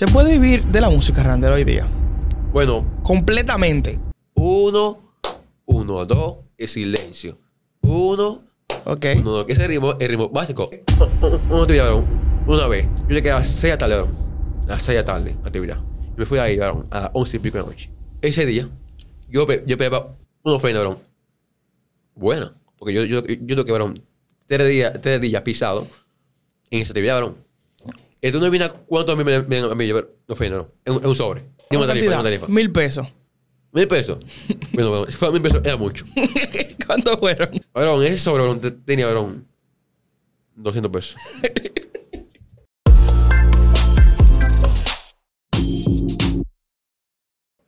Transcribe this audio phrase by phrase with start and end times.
[0.00, 1.86] ¿Se puede vivir de la música, Randall, hoy día?
[2.54, 3.98] Bueno, Completamente.
[4.32, 4.98] uno,
[5.66, 7.36] uno, dos, y silencio.
[7.82, 8.42] Uno,
[8.86, 9.04] Ok.
[9.16, 9.44] uno, dos.
[9.46, 10.70] Ese ritmo, el ritmo básico.
[11.50, 12.02] Una actividad.
[12.46, 12.86] Una vez.
[13.08, 14.16] Yo le quedaba a las 6 de la tarde, varón.
[14.64, 15.78] A las 6 de la tarde, actividad.
[16.16, 17.90] Y me fui ahí, varón, a las 11 y pico de la noche.
[18.22, 18.70] Ese día,
[19.28, 20.96] yo, yo pegaba una ofrenda, varón.
[22.14, 22.54] Buena.
[22.78, 24.00] Porque yo, yo, yo toqué, varón,
[24.46, 25.86] tres días, tres días pisado
[26.70, 27.49] en esa actividad, varón.
[28.20, 30.72] Tú no adivinas cuánto a mí me, me, mí llevar ofrenda, varón.
[30.84, 31.42] En, un- sobre.
[31.70, 32.46] Dime una tarifa, ¿Cuánta una tarifa.
[32.48, 33.08] Mil pesos.
[33.72, 34.18] Mil pesos.
[34.72, 36.04] bueno, bueno, si fuera mil pesos, era mucho.
[36.86, 37.50] ¿Cuántos fueron?
[37.72, 39.46] Varón, ese sobre te- tenía, varón,
[40.56, 41.16] 200 pesos.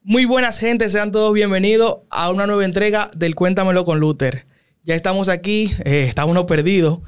[0.04, 4.46] Muy buenas gente, sean todos bienvenidos a una nueva entrega del Cuéntamelo con Luther.
[4.82, 7.02] Ya estamos aquí, eh, está uno perdido,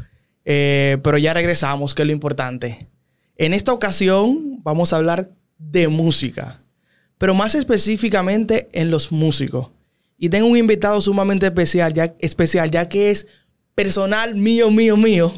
[0.45, 2.87] eh, pero ya regresamos, que es lo importante.
[3.37, 6.63] En esta ocasión vamos a hablar de música,
[7.19, 9.71] pero más específicamente en los músicos.
[10.17, 13.27] Y tengo un invitado sumamente especial, ya, especial, ya que es
[13.75, 15.35] personal mío, mío, mío,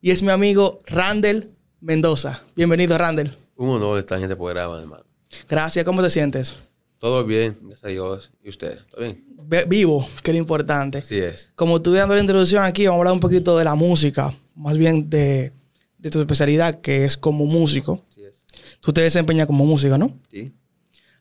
[0.00, 2.42] y es mi amigo Randall Mendoza.
[2.54, 3.36] Bienvenido, Randall.
[3.56, 5.04] Un honor estar en este programa, hermano.
[5.46, 6.56] Gracias, ¿cómo te sientes?
[6.98, 8.30] Todo bien, gracias a Dios.
[8.42, 8.78] ¿Y usted?
[8.90, 9.22] ¿Todo bien?
[9.68, 10.98] Vivo, que es lo importante.
[10.98, 11.52] Así es.
[11.54, 14.78] Como estuve dando la introducción aquí, vamos a hablar un poquito de la música, más
[14.78, 15.52] bien de,
[15.98, 18.04] de tu especialidad, que es como músico.
[18.16, 18.34] Es.
[18.80, 20.18] Tú te desempeñas como músico, ¿no?
[20.30, 20.52] Sí.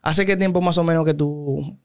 [0.01, 1.77] ¿Hace qué tiempo más o menos que tú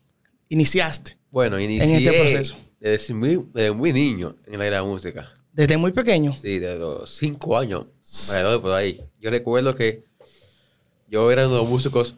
[0.49, 1.17] iniciaste?
[1.31, 2.57] Bueno, inicié este proceso.
[2.81, 5.31] Desde muy, desde muy niño en la, la música.
[5.53, 6.35] Desde muy pequeño.
[6.37, 7.87] Sí, desde los 5 años,
[8.31, 9.01] alrededor por ahí.
[9.21, 10.05] Yo recuerdo que
[11.09, 12.15] yo era uno de los músicos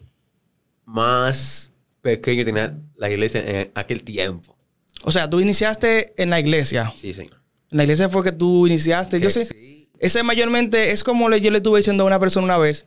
[0.84, 4.56] más pequeños que tenía la iglesia en aquel tiempo.
[5.04, 6.92] O sea, tú iniciaste en la iglesia.
[6.96, 7.40] Sí, señor.
[7.70, 9.18] En la iglesia fue que tú iniciaste.
[9.18, 9.81] Yo Que sé, sí.
[10.02, 12.86] Ese mayormente es como le- yo le estuve diciendo a una persona una vez.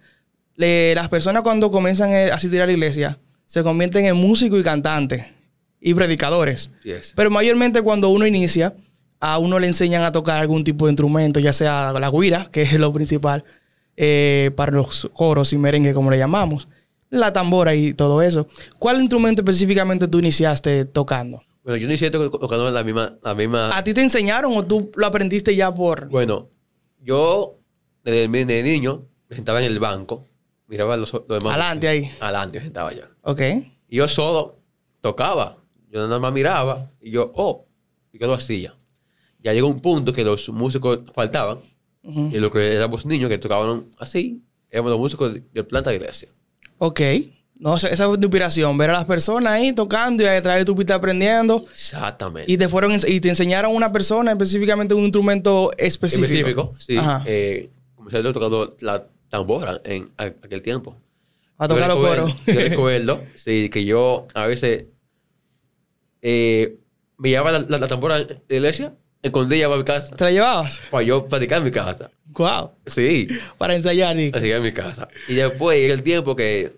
[0.55, 4.63] Le- las personas cuando comienzan a asistir a la iglesia se convierten en músicos y
[4.63, 5.25] cantantes
[5.81, 6.71] y predicadores.
[7.16, 8.73] Pero mayormente cuando uno inicia,
[9.20, 12.61] a uno le enseñan a tocar algún tipo de instrumento, ya sea la guira, que
[12.64, 13.43] es lo principal
[13.98, 16.67] eh, para los coros y merengue, como le llamamos,
[17.09, 18.48] la tambora y todo eso.
[18.77, 21.42] ¿Cuál instrumento específicamente tú iniciaste tocando?
[21.64, 24.92] Bueno, yo inicié to- tocando la misma, la misma ¿A ti te enseñaron o tú
[24.95, 26.09] lo aprendiste ya por...?
[26.09, 26.49] Bueno,
[27.05, 27.60] yo
[28.04, 30.26] desde, desde niño me sentaba en el banco,
[30.67, 31.54] miraba los, los demás.
[31.54, 32.11] Adelante ahí.
[32.20, 33.10] Adelante, me sentaba ya.
[33.21, 33.42] Ok.
[33.88, 34.60] Y yo solo
[35.02, 35.58] tocaba.
[35.89, 37.67] Yo nada más miraba y yo, oh,
[38.11, 38.76] y yo lo hacía.
[39.39, 41.60] Ya llegó un punto que los músicos faltaban
[42.04, 45.95] y lo que éramos niños que tocaban así, éramos los músicos de, de planta de
[45.95, 46.30] iglesia.
[46.77, 47.02] Ok.
[47.58, 50.61] No, esa esa fue tu inspiración, ver a las personas ahí tocando y a través
[50.61, 51.66] de tu pista aprendiendo.
[51.71, 52.52] Exactamente.
[52.52, 56.26] Y te fueron y te enseñaron una persona específicamente un instrumento específico.
[56.26, 56.98] específico, sí.
[57.26, 60.98] Eh, comencé tocando la tambora en a- aquel tiempo.
[61.58, 62.33] a tocar los coros.
[62.45, 64.86] Yo recuerdo, sí, que yo a veces
[66.22, 66.77] eh,
[67.17, 70.82] me llevaba la, la- la tambora de iglesia, escondía para mi casa, ¿Te la llevabas?
[70.92, 72.11] para yo practicar en mi casa.
[72.33, 72.72] Wow.
[72.86, 73.27] Sí,
[73.58, 74.20] Para ensayar.
[74.20, 75.08] y- practicar en mi casa.
[75.27, 76.76] Y después llegó el tiempo que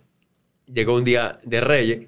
[0.71, 2.07] llegó un día de Reyes,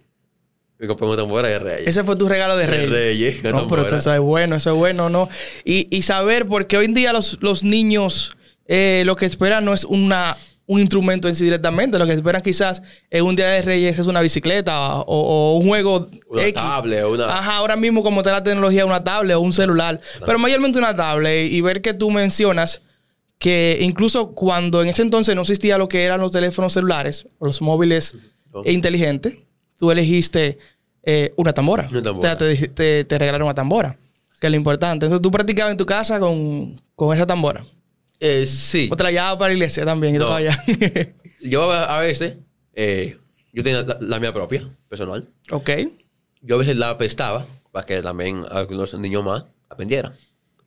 [0.77, 1.87] me compré una tambora de Reyes.
[1.89, 2.85] Ese fue tu regalo de De rey.
[2.85, 5.27] Reyes, No, pero eso es bueno, eso es bueno, ¿no?
[5.65, 9.73] Y, y saber, porque hoy en día los, los niños eh, lo que esperan no
[9.73, 10.37] es una,
[10.67, 14.07] un instrumento en sí directamente, lo que esperan quizás en un día de reyes es
[14.07, 16.53] una bicicleta o, o un juego Una X.
[16.53, 17.25] tablet, una...
[17.25, 19.99] Ajá, ahora mismo como está la tecnología, una tablet o un celular.
[20.25, 21.51] Pero mayormente una tablet.
[21.51, 22.83] Y ver que tú mencionas
[23.39, 27.47] que incluso cuando en ese entonces no existía lo que eran los teléfonos celulares o
[27.47, 28.15] los móviles
[28.53, 28.63] No.
[28.65, 29.45] inteligentes,
[29.77, 30.57] tú elegiste
[31.03, 31.87] eh, una tambora.
[31.91, 32.19] Una tambora.
[32.19, 33.97] O sea, te, te- te regalaron una tambora,
[34.39, 35.05] que es lo importante.
[35.05, 37.65] Entonces tú practicabas en tu casa con, con esa tambora.
[38.19, 38.89] Eh, sí.
[38.91, 40.17] O te la llevabas para la iglesia también.
[40.17, 40.33] No.
[40.33, 40.57] allá.
[41.41, 42.35] Yo a, veces,
[42.73, 43.17] eh,
[43.53, 45.25] yo tenía la, la mía propia, personal.
[45.51, 45.69] ok.
[46.41, 50.13] Yo a veces la prestaba para que también algunos niños más aprendieran.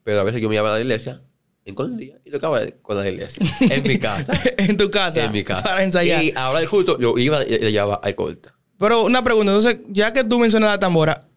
[0.02, 1.20] Pero a veces yo me iba a la iglesia,
[1.64, 3.44] escondía y tocaba con la iglesia.
[3.60, 4.32] En mi casa.
[4.58, 5.24] en tu casa.
[5.24, 5.62] en mi casa.
[5.62, 6.22] Para ensayar.
[6.24, 8.54] Y ahora justo yo iba y le llevaba al corta.
[8.78, 11.28] Pero una pregunta, entonces, ya que tú mencionas la tambora,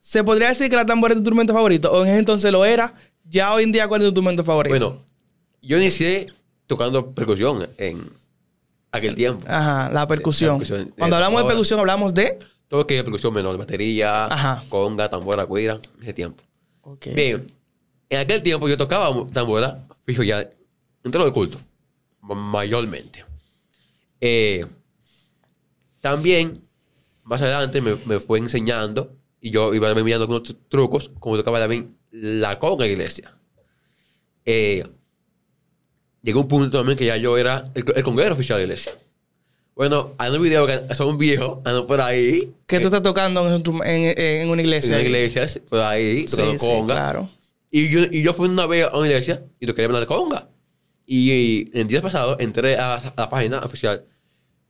[0.00, 1.92] ¿se podría decir que la tambora es tu instrumento favorito?
[1.92, 2.94] ¿O en ese entonces lo era?
[3.28, 4.74] Ya hoy en día, ¿cuál es tu instrumento favorito?
[4.76, 5.04] Bueno,
[5.62, 6.26] yo inicié
[6.66, 8.10] tocando percusión en
[8.90, 9.46] aquel tiempo.
[9.48, 10.54] Ajá, la percusión.
[10.54, 10.94] La percusión.
[10.98, 12.38] Cuando Eh, hablamos de percusión, hablamos de...
[12.68, 14.64] Todo que es percusión menor, batería, Ajá.
[14.68, 16.42] conga, tambora, cuira, ese tiempo.
[16.82, 17.06] Ok.
[17.14, 17.46] Bien,
[18.14, 20.40] en aquel tiempo yo tocaba tambora, fijo ya,
[21.04, 21.58] en todo el culto,
[22.20, 23.24] ma- mayormente.
[24.20, 24.66] Eh,
[26.00, 26.62] también,
[27.22, 31.58] más adelante me, me fue enseñando y yo iba mirando algunos tru- trucos, como tocaba
[31.60, 33.34] también la conga iglesia.
[34.44, 34.86] Eh,
[36.22, 38.92] llegó un punto también que ya yo era el, el conguero oficial de la iglesia.
[39.74, 42.52] Bueno, hay un video que son viejos, ando por ahí.
[42.66, 44.90] Que tú estás tocando en, en- en una iglesia.
[44.90, 46.94] En una iglesia, por ahí, Sí, tocando sí, conga.
[46.94, 47.28] claro.
[47.76, 50.48] Y yo, y yo fui una vez a una iglesia y toqué la conga.
[51.06, 54.04] Y, y en días pasados entré a, a la página oficial.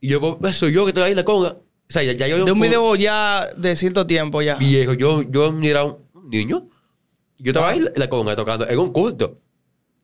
[0.01, 1.49] Y yo, pues, soy yo que estoy ahí en la conga.
[1.49, 1.55] O
[1.87, 2.43] sea, ya, ya yo...
[2.43, 4.55] De un video ya de cierto tiempo ya.
[4.55, 5.97] Viejo, yo, yo era un
[6.31, 6.67] niño.
[7.37, 9.39] Yo estaba ahí en la conga tocando en un culto.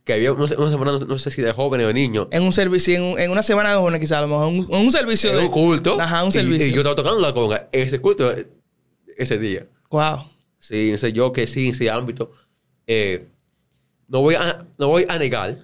[0.03, 2.27] Que había una, semana, no, no sé si de jóvenes o de niños.
[2.29, 4.47] En un servicio, en, un- en una semana de jóvenes quizás, a lo mejor.
[4.53, 5.45] En un, un servicio En de...
[5.45, 5.99] un culto.
[5.99, 6.67] Ajá, un y- servicio.
[6.67, 7.67] Y, yo estaba tocando la conga.
[7.71, 8.47] Ese culto, eh,
[9.17, 9.67] ese día.
[9.89, 10.19] Wow.
[10.59, 12.31] Sí, sé yo que sí, en ese ámbito.
[12.87, 13.27] Eh,
[14.07, 15.57] no, voy a, no voy a negar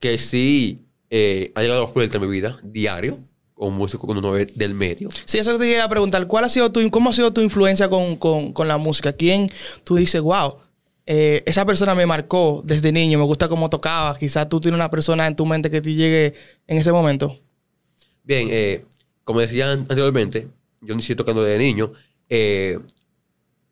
[0.00, 3.18] que sí eh, ha llegado fuerte a mi vida, diario,
[3.54, 5.08] como músico con uno del medio.
[5.24, 6.26] Sí, eso te quería preguntar.
[6.28, 9.12] ¿Cuál ha sido tu, ¿Cómo ha sido tu influencia con, con- con la música?
[9.12, 9.50] ¿Quién
[9.82, 10.58] tú dices, wow,
[11.06, 14.16] eh, esa persona me marcó desde niño, me gusta cómo tocaba?
[14.16, 16.34] Quizás tú tienes una persona en tu mente que te llegue
[16.68, 17.36] en ese momento.
[18.22, 18.84] Bien, eh,
[19.24, 20.46] como decía an- anteriormente,
[20.80, 21.92] yo inicié tocando de niño.
[22.28, 22.78] eh,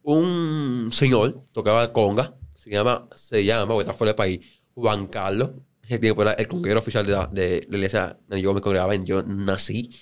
[0.03, 2.35] un señor tocaba conga,
[2.67, 4.41] se llama, se llama, porque está fuera del país,
[4.75, 5.51] Juan Carlos.
[5.85, 8.93] Ese tiempo era el conguero oficial de la, de la iglesia donde yo me congregaba,
[8.93, 9.93] en yo nací.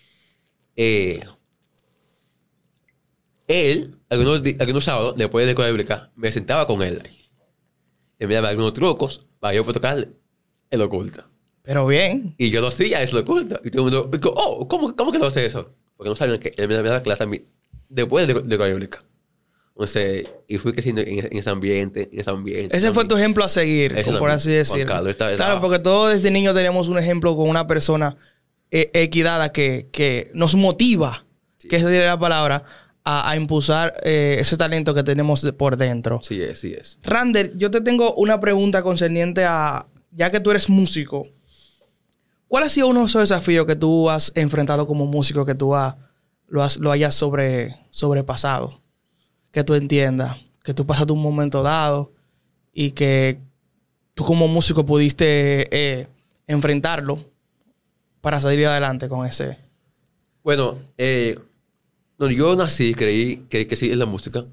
[0.75, 1.22] Eh,
[3.46, 7.02] él, algunos, algunos sábados, después de la escuela bíblica, me sentaba con él.
[7.05, 7.31] ahí.
[8.19, 10.08] Y me daba algunos trucos para yo poder tocar
[10.70, 11.22] el oculto.
[11.60, 12.34] Pero bien.
[12.38, 13.60] Y yo lo hacía, eso lo oculto.
[13.62, 15.75] Y todo el mundo, oh, ¿cómo, ¿cómo que lo hace eso?
[15.99, 17.43] Porque no sabían que él me daba clase a mí
[17.90, 19.05] después de, de escuela bíblica.
[19.76, 22.76] Entonces, y fui creciendo en, en ese ambiente, en ese ambiente.
[22.76, 24.52] Ese fue tu ejemplo a seguir, como por así.
[24.86, 28.16] Carlos, esta- esta- Claro, porque todos desde niño tenemos un ejemplo con una persona
[28.70, 31.24] eh, equidada que, que nos motiva,
[31.68, 32.64] que esa sería la palabra,
[33.02, 36.20] a, a impulsar eh, ese talento que tenemos por dentro.
[36.22, 36.98] Sí es, sí es.
[37.02, 41.26] Rander, yo te tengo una pregunta concerniente a, ya que tú eres músico,
[42.48, 45.74] ¿cuál ha sido uno de esos desafíos que tú has enfrentado como músico, que tú
[45.74, 45.96] has,
[46.46, 48.80] lo, has- lo hayas sobre, sobrepasado?
[49.54, 52.12] Que tú entiendas, que tú pasaste un momento dado
[52.72, 53.38] y que
[54.14, 56.08] tú como músico pudiste eh,
[56.48, 57.24] enfrentarlo
[58.20, 59.56] para salir adelante con ese.
[60.42, 61.38] Bueno, eh,
[62.18, 64.44] donde yo nací, creí que, que sí en la música,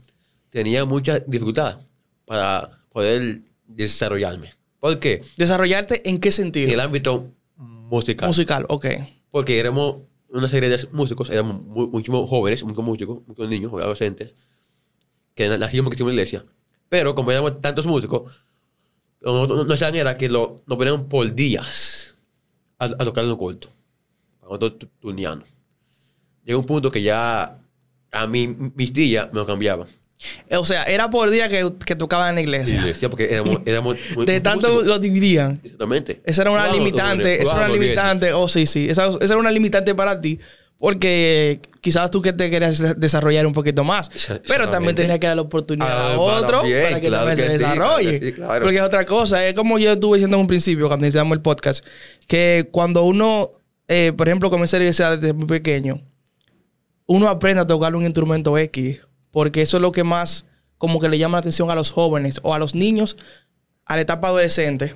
[0.52, 1.80] tenía mucha dificultad
[2.26, 4.54] para poder desarrollarme.
[4.80, 5.24] ¿Por qué?
[5.36, 6.72] ¿Desarrollarte en qué En sentido?
[6.72, 7.28] el ámbito
[7.58, 8.28] musical.
[8.28, 8.86] Musical, ok.
[9.32, 9.98] Porque éramos
[10.30, 14.36] una serie de músicos, éramos muchos jóvenes, muchos músicos, muchos niños, adolescentes,
[15.36, 16.46] que na- nacimos porque hicimos la iglesia.
[16.90, 18.32] Pero como éramos tantos músicos,
[19.22, 22.16] nuestra era que lo, nos ponían por días
[22.80, 23.70] a, a tocar en un culto.
[24.42, 25.46] A nosotros tu- turnianos.
[26.44, 27.58] Llegó un punto que ya
[28.12, 29.88] a mí, mis días me lo cambiaban.
[30.50, 32.80] Eh, O sea, era por día que, que tocaban en la En la iglesia.
[32.80, 34.88] iglesia, porque éramos, éramos muy- De tanto músicos.
[34.88, 35.60] lo dividían.
[35.64, 36.22] Exactamente.
[36.26, 37.42] Esa era una limitante.
[37.42, 38.34] Esa era una limitante.
[38.34, 38.90] Oh, sí, sí.
[38.90, 40.40] Esa, esa era una limitante para ti.
[40.82, 44.10] Porque quizás tú que te querías de- desarrollar un poquito más.
[44.48, 47.38] Pero también tenías que dar la oportunidad Ah, a para otro para que claro también
[47.38, 48.20] que se sí, desarrolle.
[48.20, 48.64] sí, claro.
[48.66, 49.46] Porque es otra cosa.
[49.48, 51.86] Es como yo estuve diciendo en un principio cuando iniciamos el podcast.
[52.28, 53.52] Que cuando uno,
[53.88, 56.02] eh, por ejemplo, comienza a iglesia desde muy pequeño,
[57.06, 59.00] uno aprende a tocar un instrumento X.
[59.30, 60.46] Porque eso es lo que más
[60.80, 63.16] como que le llama la atención a los jóvenes o a los niños
[63.86, 64.96] a la etapa adolescente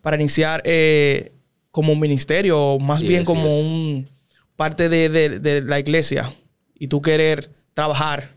[0.00, 1.32] para iniciar eh,
[1.72, 4.08] como un ministerio o más Sí, bien como un
[4.58, 6.34] parte de, de- de la iglesia
[6.74, 8.34] y tú querer trabajar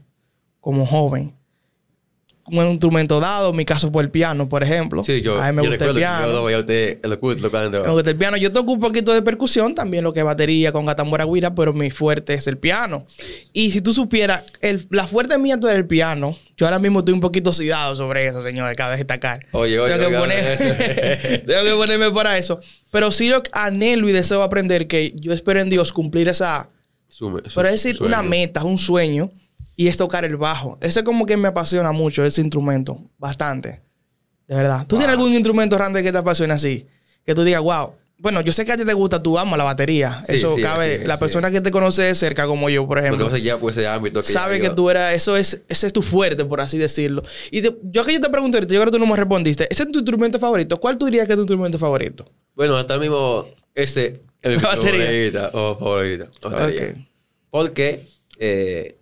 [0.60, 1.36] como joven
[2.52, 5.04] un instrumento dado, en mi caso fue el piano, por ejemplo.
[5.04, 6.28] Sí, yo, a mí me gusta el piano.
[6.50, 7.84] Yo en el culto tocando.
[7.84, 8.38] Me gusta el piano.
[8.38, 11.74] Yo toco un poquito de percusión, también lo que es batería con gatambora guira, pero
[11.74, 13.06] mi fuerte es el piano.
[13.54, 16.38] Y si tú supieras, el- la fuerte mía todo era el piano.
[16.58, 19.46] Yo ahora mismo estoy un poquito oxidado sobre eso, señor, cabe destacar.
[19.52, 22.60] Oye, oye, tengo, que oye, poner- tengo que ponerme para eso.
[22.92, 26.70] Pero sí lo anhelo y deseo aprender que yo espero en Dios cumplir esa,
[27.10, 28.14] Sume- su- pero es decir, sueño.
[28.14, 29.32] una meta, un sueño,
[29.82, 30.78] y es tocar el bajo.
[30.82, 33.82] Ese como que me apasiona mucho, ese instrumento, bastante.
[34.48, 34.86] De verdad.
[34.86, 36.86] ¿Tú tienes algún instrumento grande que te apasione así?
[37.26, 37.94] Que tú digas, wow.
[38.20, 40.24] Bueno, yo sé que a ti te gusta, tú amas la batería.
[40.28, 40.98] Sí, eso sí, cabe.
[41.00, 43.58] sí, la persona que te conoce de cerca, como yo, por ejemplo, no sé ya
[43.58, 46.46] por ese ámbito que sabe que yo- tú eras, eso es, ese es tu fuerte,
[46.46, 47.24] por así decirlo.
[47.50, 49.68] Y te- yo que yo te pregunté ahorita, yo creo que tú no me respondiste.
[49.72, 50.80] ¿Ese es tu instrumento favorito?
[50.80, 52.26] ¿Cuál tú dirías que es tu instrumento favorito?
[52.54, 55.02] Bueno, hasta el mismo este es mi La batería.
[55.06, 55.50] favorita.
[55.54, 56.96] Oh, favorita.
[57.50, 58.04] Porque
[58.38, 58.98] eh,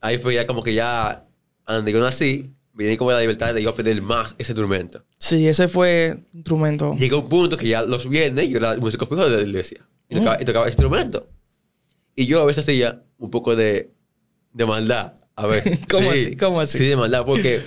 [0.00, 1.26] ahí fue ya como que ya,
[1.68, 5.04] yo nací, me di como la libertad de yo aprender más ese instrumento.
[5.18, 6.94] Sí, ese fue instrumento.
[6.98, 9.86] Llegó un punto que ya los viernes yo era músico fijo de la iglesia.
[10.08, 10.42] Y tocaba, Mm.
[10.42, 11.28] y tocaba instrumento.
[12.16, 13.90] Y yo a veces hacía un poco de,
[14.52, 15.14] de maldad.
[15.36, 15.62] A ver.
[15.90, 16.36] ¿Cómo sí, así?
[16.36, 16.78] ¿Cómo así?
[16.78, 17.24] Sí, de maldad.
[17.24, 17.62] Porque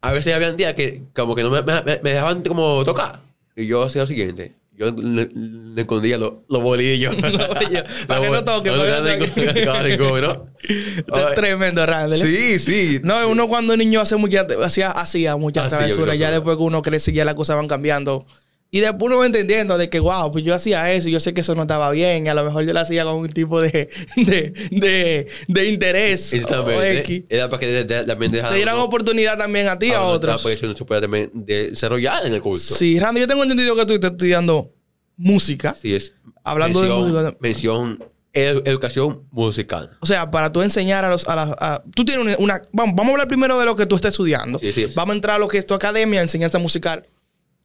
[0.00, 3.22] a veces había días que como que no me, me- me dejaban como tocar.
[3.56, 4.54] Y yo hacía lo siguiente.
[4.74, 7.14] Yo le, le escondía los, los bolillos.
[7.14, 10.52] bolillos, para que no toque, para que no.
[10.62, 12.20] Es tremendo, Randall.
[12.20, 12.24] ¿eh?
[12.24, 13.00] Sí, sí.
[13.02, 16.18] No, uno cuando niño hace mucha, hacía, hacía muchas Hacía, travesuras.
[16.18, 18.26] Ya después que uno crece, ya las cosas van cambiando.
[18.74, 21.34] Y después uno va entendiendo de que, wow, pues yo hacía eso y yo sé
[21.34, 22.24] que eso no estaba bien.
[22.26, 26.32] Y a lo mejor yo lo hacía con un tipo de, de, de, de interés.
[26.32, 27.26] Exactamente.
[27.28, 30.40] Era para que de- también Te dieran oportunidad también a ti y a una otros.
[30.40, 32.74] proyección se puede también desarrollar en el culto.
[32.74, 34.72] Sí, Randy, yo tengo entendido que tú estás estudiando
[35.18, 35.74] música.
[35.78, 36.14] Sí, es.
[36.42, 38.02] Hablando de música- Mención
[38.32, 39.98] edu- educación musical.
[40.00, 41.28] O sea, para tú enseñar a los...
[41.28, 42.36] A las- a- tú tienes una...
[42.38, 44.58] una- vamos, vamos a hablar primero de lo que tú estás estudiando.
[44.58, 44.86] Sí, sí.
[44.94, 47.06] Vamos a entrar a lo que es tu academia, enseñanza musical,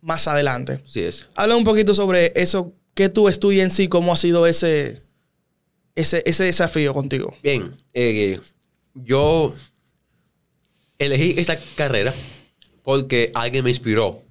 [0.01, 0.81] más adelante.
[0.85, 1.29] Sí es.
[1.35, 5.01] Habla un poquito sobre eso, que tú estudias en sí, cómo ha sido ese,
[5.95, 7.35] ese, ese desafío contigo.
[7.43, 8.39] Bien, eh,
[8.93, 9.53] yo
[10.99, 12.13] elegí esta carrera
[12.83, 14.23] porque alguien me inspiró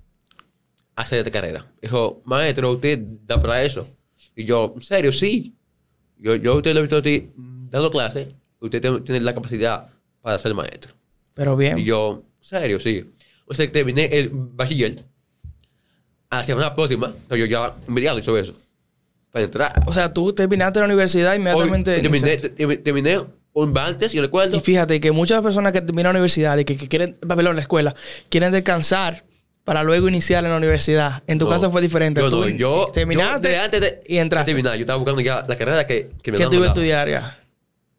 [0.95, 1.71] a hacer esta carrera.
[1.81, 3.89] Dijo, maestro, usted da para eso.
[4.35, 5.13] Y yo, ¿en serio?
[5.13, 5.55] Sí.
[6.19, 8.29] Yo, yo usted lo he visto a usted dando clases.
[8.59, 9.91] Usted tiene, tiene la capacidad
[10.23, 10.95] para ser maestro.
[11.35, 11.79] Pero bien.
[11.79, 12.81] Y yo, ¿en serio?
[12.81, 13.13] Sí.
[13.47, 15.05] O sea, terminé el bachiller.
[16.31, 18.55] A la semana próxima, pero yo ya inmediato hizo eso.
[19.31, 19.83] Para entrar.
[19.87, 22.01] o sea, tú terminaste la universidad inmediatamente.
[22.01, 23.21] Terminé, terminé, terminé
[23.53, 24.57] un martes, yo recuerdo.
[24.57, 27.63] Y fíjate que muchas personas que terminan la universidad y que, que quieren, perdón, la
[27.63, 27.95] escuela,
[28.29, 29.25] quieren descansar
[29.65, 31.23] para luego iniciar en la universidad.
[31.27, 32.21] En tu No, caso fue diferente.
[32.21, 32.89] Yo Tú no, yo.
[32.95, 34.53] terminaste yo antes de, y entraste.
[34.53, 37.09] terminar, yo estaba buscando ya la carrera que, que me ¿Qué te iba a estudiar
[37.09, 37.39] ya?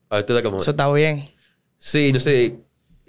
[0.10, 1.30] Ahorita como- Eso está bien.
[1.78, 2.56] Sí, no sé.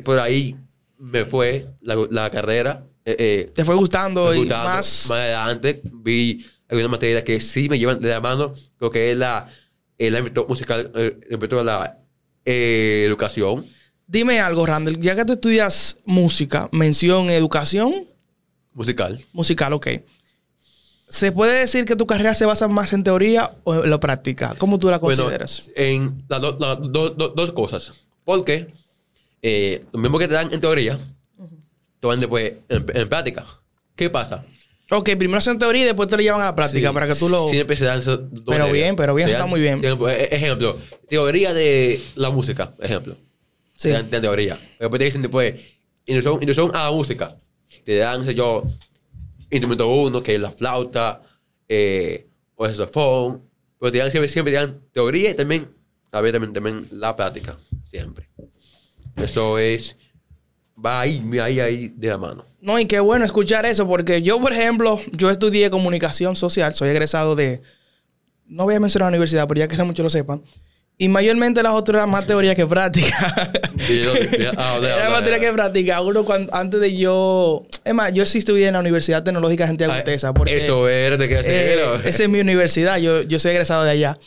[0.04, 0.56] Por ahí
[0.98, 2.82] me fue la, la carrera.
[3.10, 4.68] Eh, eh, Te fue gustando y gustando.
[4.68, 5.06] más.
[5.08, 8.52] Más adelante vi algunas materias que sí me llevan de la mano.
[8.78, 9.48] Lo que es la,
[9.96, 11.98] el ámbito musical, el ámbito de la
[12.44, 13.66] eh, educación.
[14.06, 15.00] Dime algo, Randall.
[15.00, 18.06] Ya que tú estudias música, mención educación
[18.74, 19.24] Musical.
[19.32, 19.86] musical, ok.
[21.08, 24.54] ¿Se puede decir que tu carrera se basa más en teoría o en la práctica?
[24.58, 25.70] ¿Cómo tú la consideras?
[25.74, 27.92] Bueno, en las do- do- do- dos cosas.
[28.24, 28.68] Porque
[29.40, 30.98] eh, lo mismo que te dan en teoría,
[32.06, 33.44] dan después en, en práctica.
[33.96, 34.44] ¿Qué pasa?
[34.90, 37.14] ok, primero hacen teoría y después te lo llevan a la práctica Sí, para que
[37.14, 37.46] tú lo...
[37.48, 39.80] Siempre se dan dos Pero bien, pero bien, Se está dan muy bien.
[39.80, 40.78] siempre- e- ejemplo,
[41.08, 43.16] teoría de la música, ejemplo.
[43.74, 43.88] Sí.
[43.88, 44.54] Te dan, te dan teoría.
[44.56, 45.54] Pero después te dicen después,
[46.06, 47.36] introducción, introducción a la música.
[47.84, 48.62] Te dan, sé yo,
[49.50, 51.20] instrumento uno, que es la flauta,
[51.68, 53.42] eh, o el saxofón.
[53.78, 55.68] Pero te dan siempre, siempre te dan teoría y también,
[56.12, 57.58] a ver, también, también la práctica.
[57.84, 58.30] Siempre.
[59.16, 59.96] Eso es,
[60.84, 62.44] va ahí, ahí, ahí de la mano.
[62.60, 66.90] No, y qué bueno escuchar eso, porque yo, por ejemplo, yo estudié comunicación social, soy
[66.90, 67.62] egresado de,
[68.46, 70.42] no voy a mencionar la universidad, pero ya que muchos lo sepan,
[71.00, 73.16] y mayormente las otras eran más teoría que práctica.
[74.56, 75.38] Ah, Era materia habla.
[75.38, 76.00] que práctica.
[76.00, 79.68] Uno cuando, antes de yo, es más, yo sí estudié en la Universidad Tecnológica de
[79.68, 83.52] Santiago Ah, Tesa, Eso es, de que eh, esa es mi universidad, yo, yo soy
[83.52, 84.18] egresado de allá.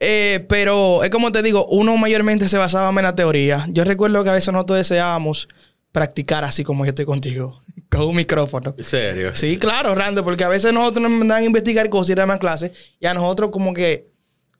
[0.00, 3.66] Eh, pero es como te digo, uno mayormente se basaba más en la teoría.
[3.68, 5.48] Yo recuerdo que a veces nosotros deseábamos
[5.92, 8.74] practicar así como yo estoy contigo, con un micrófono.
[8.76, 9.34] En serio.
[9.34, 12.94] Sí, claro, Rando, porque a veces nosotros nos mandaban a investigar cosas y más clases,
[13.00, 14.10] y a nosotros como que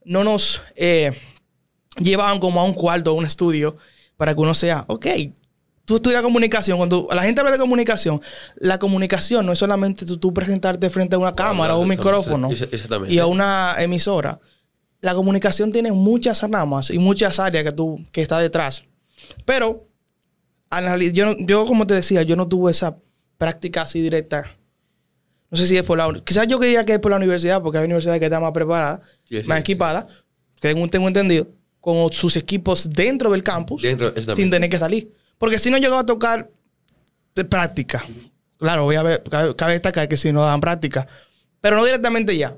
[0.05, 1.13] no nos eh,
[1.99, 3.77] llevaban como a un cuarto, a un estudio,
[4.17, 5.07] para que uno sea, ok,
[5.85, 8.21] tú estudias comunicación, cuando la gente habla de comunicación,
[8.57, 12.49] la comunicación no es solamente tú, tú presentarte frente a una cámara o un micrófono
[13.09, 14.41] y a una emisora.
[15.01, 18.85] La comunicación tiene muchas ramas y muchas áreas que tú que está detrás.
[19.45, 19.90] Pero
[20.71, 22.97] anali- yo, yo como te decía, yo no tuve esa
[23.39, 24.57] práctica así directa.
[25.51, 27.61] No sé si es por la uni- quizás yo quería que es por la universidad
[27.63, 30.07] porque hay universidades que están más preparadas, Sí, sí, más equipadas,
[30.61, 31.47] que según tengo entendido,
[31.81, 35.13] con sus equipos dentro del campus Dentro, sin tener que salir.
[35.39, 36.51] Porque si no llegaba a tocar
[37.35, 38.05] de práctica.
[38.59, 41.07] Claro, voy a ver, cabe, cabe destacar que si no dan práctica,
[41.63, 42.55] pero no directamente ya,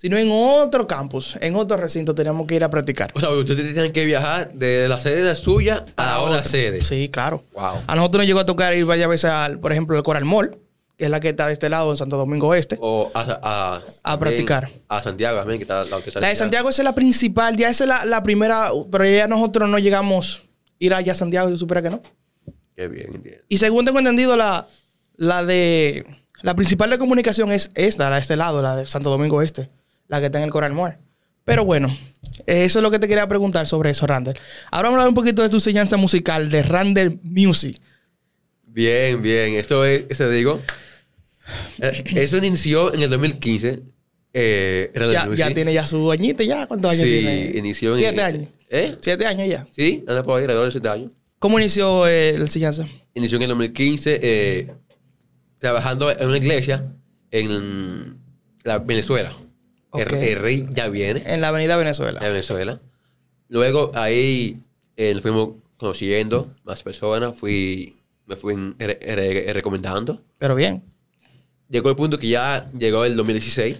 [0.00, 3.12] sino en otro campus, en otro recinto tenemos que ir a practicar.
[3.12, 6.80] O sea, ustedes tienen que viajar de la sede de suya a la otra sede.
[6.80, 7.44] Sí, claro.
[7.52, 7.82] Wow.
[7.86, 10.56] A nosotros nos llegó a tocar ir varias veces al, por ejemplo, el Coral Mall,
[10.96, 12.78] que es la que está de este lado en Santo Domingo Oeste.
[12.80, 14.70] O a, a, practicar.
[14.88, 17.58] A Santiago también, que está la que sale La de Santiago esa es la principal,
[17.58, 21.16] ya esa es la, la primera, pero ya nosotros no llegamos a ir allá a
[21.16, 22.00] Santiago, y supera que no.
[22.74, 23.44] Qué bien, entiendo.
[23.50, 24.66] Y según tengo entendido, la,
[25.16, 26.06] la de.
[26.40, 29.68] La principal de comunicación es esta, la de este lado, la de Santo Domingo Este,
[30.10, 30.98] la que está en el Coral Mall.
[31.44, 31.96] Pero bueno,
[32.46, 34.38] eso es lo que te quería preguntar sobre eso, Randall.
[34.70, 37.78] Ahora vamos a hablar un poquito de tu enseñanza musical, de Randall Music.
[38.66, 39.54] Bien, bien.
[39.54, 40.60] Esto es, eso digo.
[41.80, 43.82] eh, eso inició en el 2015.
[44.32, 45.36] Eh, Ya, music.
[45.38, 46.66] ya tiene ya su añito, ya.
[46.66, 47.52] ¿Cuántos años Sí, tiene?
[47.58, 48.48] inició en- Siete años.
[48.68, 48.96] ¿Eh?
[49.00, 49.66] Siete años ya.
[49.72, 51.10] Sí, anda por ahí alrededor de 7 años.
[51.40, 52.86] ¿Cómo inició eh, la enseñanza?
[53.14, 54.72] Inició en el 2015 eh,
[55.58, 56.84] trabajando en una iglesia
[57.32, 58.16] en
[58.62, 59.32] la Venezuela.
[59.94, 60.12] El- Ok.
[60.12, 62.20] El, rey ya viene En la avenida Venezuela.
[62.20, 62.80] Venezuela.
[63.48, 64.58] Luego ahí
[64.96, 70.22] eh, nos fuimos conociendo más personas, fui, me fui re- re- recomendando.
[70.38, 70.82] Pero bien.
[71.68, 73.78] Llegó el punto que ya llegó el 2016.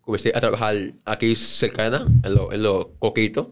[0.00, 3.46] Comencé a trabajar aquí cercana, en los en lo Coquitos.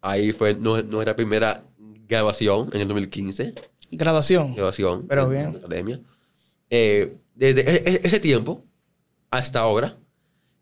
[0.00, 1.64] Ahí fue nu- nuestra primera
[2.08, 3.54] grabación en el 2015.
[3.90, 4.54] Graduación.
[4.54, 5.06] Grabación.
[5.08, 5.52] Pero en bien.
[5.54, 6.00] la academia.
[6.70, 8.64] Eh, desde e- e- ese tiempo
[9.30, 9.96] hasta ahora,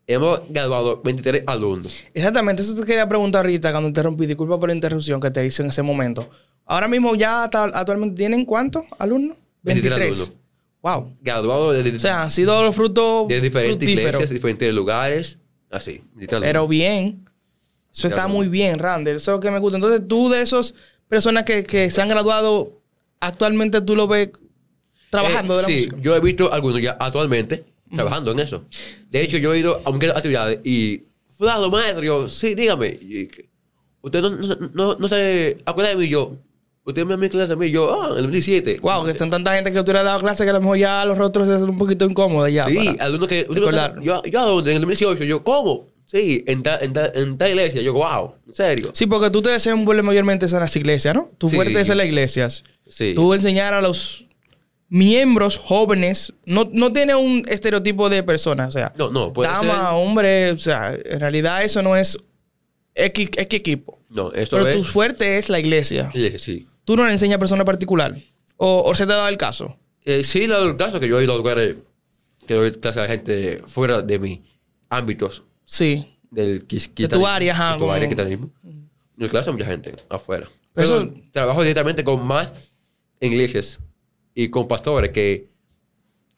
[0.07, 2.03] hemos graduado 23 alumnos.
[2.13, 4.25] Exactamente, eso te quería preguntar ahorita cuando interrumpí.
[4.25, 6.29] Disculpa por la interrupción que te hice en ese momento.
[6.65, 9.37] Ahora mismo ya actualmente tienen cuántos alumnos?
[9.63, 10.31] 23 alumnos.
[10.81, 11.13] Wow.
[11.21, 14.05] Graduados de, O sea, han sido los frutos de diferentes fructíferos.
[14.05, 15.39] iglesias, diferentes lugares.
[15.69, 16.01] Así.
[16.15, 16.47] 23 alumnos.
[16.49, 17.23] Pero bien.
[17.93, 19.15] Eso está muy bien, Randall.
[19.17, 19.77] Eso es lo que me gusta.
[19.77, 20.75] Entonces, tú de esas
[21.09, 22.79] personas que, que se han graduado,
[23.19, 24.29] actualmente tú lo ves
[25.09, 25.97] trabajando Eh, de la sí, música.
[26.01, 28.63] yo he visto algunos ya actualmente trabajando en eso.
[29.09, 31.03] De hecho, yo he ido a muchas actividades y,
[31.37, 32.87] fulano, maestro, yo, sí, dígame.
[32.87, 33.29] Y
[34.01, 36.35] usted no, no, no, no se acuerda de mí, yo,
[36.83, 38.79] usted me da mi clase a mí, yo, ah, en el 2017.
[38.81, 40.77] Wow, que son tanta gente que tú le has dado clase que a lo mejor
[40.77, 42.65] ya los rostros se hacen un poquito incómodos ya.
[42.65, 44.01] sí, algunos que, recordar.
[44.01, 44.59] yo, yo.
[44.61, 45.87] En el 2018, yo, ¿cómo?
[46.05, 48.91] Sí, en tal en ta- en tal iglesia, yo, wow, en serio.
[48.93, 51.29] Sí, porque tú te desenvuelves mayormente en las iglesias, ¿no?
[51.37, 51.55] Tu Sí.
[51.57, 52.63] fuerte es en las iglesias.
[52.89, 53.11] Sí.
[53.13, 54.25] Tú enseñar a los
[54.89, 59.73] miembros jóvenes, no, no tiene un estereotipo de persona, o sea, No, no, puede dama,
[59.73, 62.17] ser- hombre, o sea, en realidad eso no es
[62.95, 63.99] X, X equipo.
[64.09, 64.75] No, esto Pero es...
[64.77, 66.11] tu fuerte es la iglesia.
[66.37, 66.67] sí.
[66.85, 68.17] Tú no le enseñas a persona particular.
[68.55, 69.77] O, o se te ha dado el caso.
[70.05, 71.75] Eh, sí, he dado el caso que yo he ido a lugares
[72.47, 74.39] que doy clase a gente fuera de mis
[74.89, 76.17] ámbitos Sí.
[76.31, 78.49] del quis- De tu área, ajá, de tu área cristianismo.
[79.17, 80.47] Yo clase a mucha gente afuera.
[80.75, 82.53] Eso- Pero trabajo directamente con más
[83.19, 83.79] iglesias
[84.39, 85.49] y con pastores que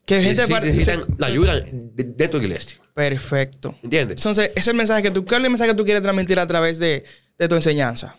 [0.06, 2.79] Que gente necesitan, par- necesitan se- la ayuda de, de tu iglesia.
[2.94, 3.75] Perfecto.
[3.84, 4.18] ¿Entiendes?
[4.20, 6.39] Entonces, ese es el mensaje que tú, ¿cuál es el mensaje que tú quieres transmitir
[6.39, 7.03] a través de,
[7.38, 8.15] de tu enseñanza?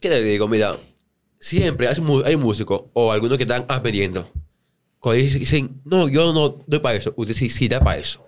[0.00, 0.48] ¿Qué le digo?
[0.48, 0.78] Mira,
[1.38, 1.88] siempre
[2.24, 4.26] hay, músicos o algunos que están aprendiendo.
[4.98, 7.12] Cuando dicen, no, yo no doy para eso.
[7.16, 8.24] Usted sí, sí da para eso.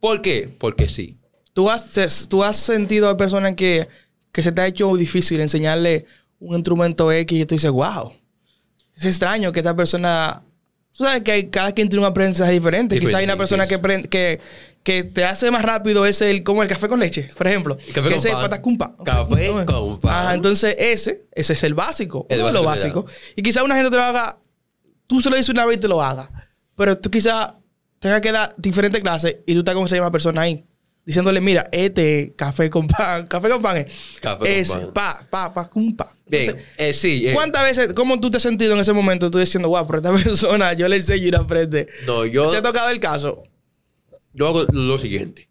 [0.00, 0.54] ¿Por qué?
[0.58, 1.18] Porque sí.
[1.52, 3.88] ¿Tú has, tú has sentido a personas que,
[4.32, 6.06] que se te ha hecho difícil enseñarle
[6.38, 8.12] un instrumento X y tú dices, wow,
[9.00, 10.42] es extraño que esta persona...
[10.92, 12.98] Tú sabes que hay, cada quien tiene un aprendizaje diferente.
[12.98, 14.40] Quizá hay una persona que, aprende- que,
[14.82, 17.78] que te hace más rápido ese, el, como el café con leche, por ejemplo.
[17.78, 18.42] El café que con ese pan.
[18.42, 18.96] patacumpa.
[19.04, 19.64] Café ¿No?
[19.66, 20.14] con pan.
[20.14, 22.26] Ajá, entonces ese, ese es el básico.
[22.28, 23.06] El lo básico.
[23.36, 24.38] Y quizá una gente te lo haga,
[25.06, 26.28] tú se lo dices una vez y te lo haga.
[26.74, 27.56] Pero tú quizá
[28.00, 30.64] tengas que dar diferentes clases y tú estás con esa misma persona ahí.
[31.04, 33.86] Diciéndole, mira, este café con pan, café con pan es,
[34.20, 34.92] Café con pan.
[34.92, 36.16] pa, pa, pa, pa.
[36.26, 37.26] Bien, eh, sí.
[37.26, 39.30] eh, ¿Cuántas veces, cómo tú te has sentido en ese momento?
[39.30, 41.88] Tú diciendo, wow, pero esta persona yo le enseño y no aprende.
[42.06, 43.42] No, yo, ¿Se ha tocado el caso?
[44.32, 45.48] yo hago lo siguiente.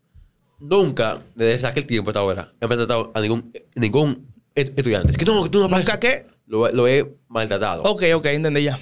[0.59, 5.11] Nunca, desde aquel tiempo hasta ahora, he maltratado a ningún, ningún estudiante.
[5.11, 5.67] Es que no, que tú no.
[5.67, 6.25] ¿Nunca qué?
[6.45, 7.83] Lo, lo he maltratado.
[7.83, 8.79] Ok, ok, entendí ya.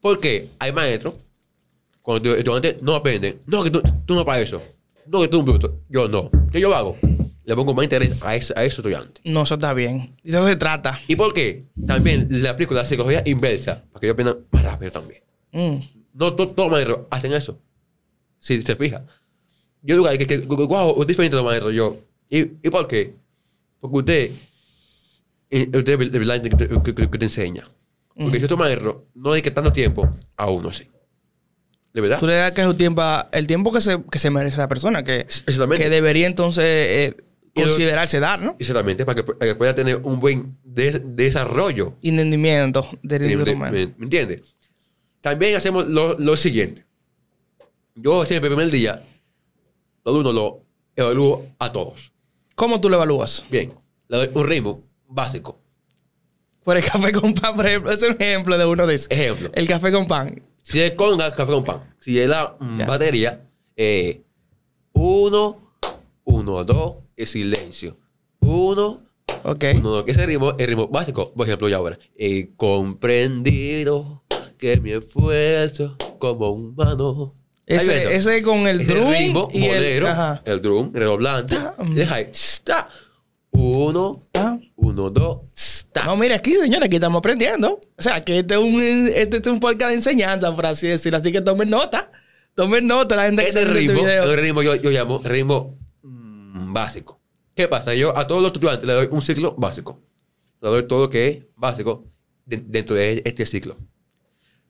[0.00, 1.14] Porque hay maestros,
[2.02, 4.62] cuando estudiantes no aprenden, no, que tú, tú no para eso.
[5.06, 5.80] No, que tú un bruto.
[5.88, 6.30] Yo no.
[6.50, 6.96] ¿Qué yo hago?
[7.44, 9.20] Le pongo más interés a ese, a ese estudiante.
[9.24, 10.16] No, eso está bien.
[10.22, 10.98] Y de eso se trata.
[11.08, 11.66] ¿Y por qué?
[11.86, 15.22] También le aplico la psicología inversa, para que ellos aprendan más rápido también.
[15.52, 15.76] Mm.
[16.14, 17.58] No to- todos los maestros hacen eso.
[18.38, 19.04] Si se fija.
[19.82, 21.74] Yo digo que, que, que, wow, es diferente de los maestros.
[21.74, 21.96] Yo,
[22.30, 23.14] ¿y, ¿y por qué?
[23.80, 24.30] Porque usted,
[25.50, 25.98] eh, usted
[26.42, 26.56] que,
[27.18, 27.64] te- enseña.
[28.16, 30.84] Porque si otro maestro no dedica tanto tiempo a uno así.
[31.94, 32.18] ¿De verdad?
[32.18, 33.02] Tú le das que su tiempo,
[33.32, 35.26] el tiempo que se, que se merece la persona, que,
[35.76, 37.16] que debería entonces eh,
[37.54, 38.56] considerarse dar, ¿no?
[38.58, 41.94] Exactamente, para que, para que pueda tener un buen de- desarrollo.
[42.02, 44.56] Entendimiento del ¿Me, individuo me- me- entiendes?
[45.20, 46.84] También hacemos lo, lo siguiente.
[47.94, 49.02] Yo siempre el primer día,
[50.04, 50.62] los uno lo
[50.96, 52.12] evalúo a todos.
[52.56, 53.44] ¿Cómo tú lo evalúas?
[53.48, 53.72] Bien,
[54.08, 55.60] le doy un ritmo básico.
[56.64, 59.06] Por el café con pan, por ejemplo, es un ejemplo de uno de esos.
[59.10, 59.50] Ejemplo.
[59.54, 60.42] El café con pan.
[60.64, 61.94] Si es conga, café con pan.
[62.00, 62.86] Si es la mm, Ya.
[62.86, 63.46] batería,
[63.76, 64.22] eh,
[64.94, 65.60] uno,
[66.24, 67.96] uno, dos, es silencio.
[68.40, 69.02] Uno,
[69.44, 69.64] Ok.
[69.76, 70.04] uno, dos.
[70.06, 71.32] Ese ritmo es ritmo básico.
[71.34, 71.98] Por ejemplo, yo ahora.
[72.16, 74.24] He comprendido
[74.58, 77.34] que mi esfuerzo como humano.
[77.66, 79.74] Ese, ese con el Es el drum ritmo y el...
[79.76, 80.42] bolero, Ajá.
[80.44, 81.56] el drum redoblante.
[81.56, 82.28] Ta- Deja ahí.
[82.32, 82.88] Sta.
[83.50, 84.22] Uno,
[84.76, 85.38] uno, dos.
[86.04, 87.80] No, mira, aquí, señores, aquí estamos aprendiendo.
[87.96, 88.80] O sea, que este es un,
[89.14, 91.18] este es un podcast de enseñanza, por así decirlo.
[91.18, 92.10] Así que tomen nota.
[92.54, 94.32] Tomen nota la gente que Ese está ritmo, este video.
[94.32, 97.20] el ritmo yo, yo llamo ritmo mm, básico.
[97.54, 97.94] ¿Qué pasa?
[97.94, 100.00] Yo a todos los estudiantes le doy un ciclo básico.
[100.60, 102.04] Le doy todo lo que es básico
[102.46, 103.76] de- dentro de este ciclo.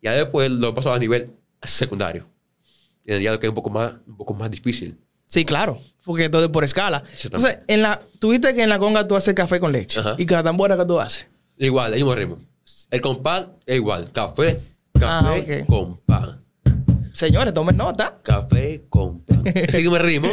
[0.02, 1.30] Ya después lo paso a nivel
[1.62, 2.26] secundario.
[3.06, 4.98] el diálogo que es un poco más, un poco más difícil.
[5.26, 5.78] Sí, claro.
[6.04, 7.02] Porque todo es por escala.
[7.22, 10.00] Entonces, en la, tuviste que en la conga tú haces café con leche.
[10.00, 10.14] Ajá.
[10.18, 11.26] Y con la tambora que tú haces.
[11.58, 12.38] Igual, el mismo ritmo.
[12.90, 14.10] El compás es igual.
[14.12, 14.60] Café,
[14.98, 16.44] café Ah, con pan.
[17.12, 18.18] Señores, tomen nota.
[18.22, 19.42] Café con pan.
[19.46, 20.28] Ese mismo ritmo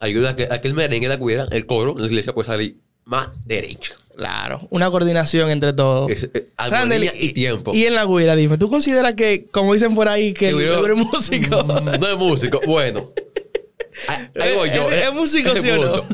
[0.00, 2.80] ayuda a que, a que el merengue, la cuida, el coro, la iglesia puede salir
[3.04, 3.94] más derecho.
[4.16, 4.66] Claro.
[4.70, 6.10] Una coordinación entre todos.
[6.10, 7.72] Es, eh, armonía y tiempo.
[7.74, 10.84] Y en la guira, dime, ¿tú consideras que, como dicen por ahí, que el tú
[10.84, 11.62] eres músico?
[12.00, 12.60] No es músico.
[12.66, 13.04] Bueno.
[14.40, 14.90] Ahí voy yo.
[14.90, 16.04] ¿Es, eh, es músico, sí o no?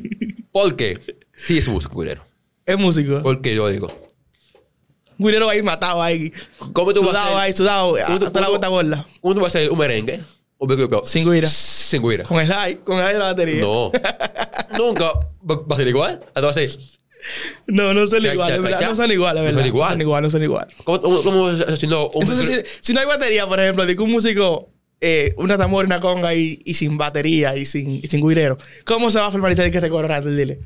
[0.52, 0.98] ¿Por qué?
[1.36, 2.24] Sí es músico, culero.
[2.64, 3.20] es músico.
[3.22, 3.92] Porque yo digo.
[5.18, 6.32] Guirero ahí matado ahí.
[6.72, 7.96] ¿Cómo tú vas Sudado a ahí, sudado.
[8.06, 9.06] ¿Cómo tú- Hasta la gota gorda.
[9.20, 10.20] ¿Cómo tú vas a hacer un merengue?
[10.58, 11.48] Un grupo Sin guira.
[11.48, 12.24] Sin guira.
[12.24, 13.60] Con el high, con el high de la batería.
[13.60, 13.90] No.
[14.78, 15.04] Nunca
[15.48, 16.20] va va a ser igual.
[16.34, 16.94] Entonces, va a ser.
[17.66, 18.80] No, no son iguales, ¿verdad?
[18.88, 19.58] No son iguales, No ¿verdad?
[19.60, 19.88] son igual.
[19.88, 20.68] No son igual, no son igual.
[20.84, 23.96] ¿Cómo, cómo, cómo si no, un Entonces, si, si no hay batería, por ejemplo, de
[23.96, 28.02] que un músico, eh, una tambor, una conga y, y sin batería y sin, y
[28.06, 30.08] sin guirero, ¿cómo se va a formalizar que se coro?
[30.30, 30.60] Dile.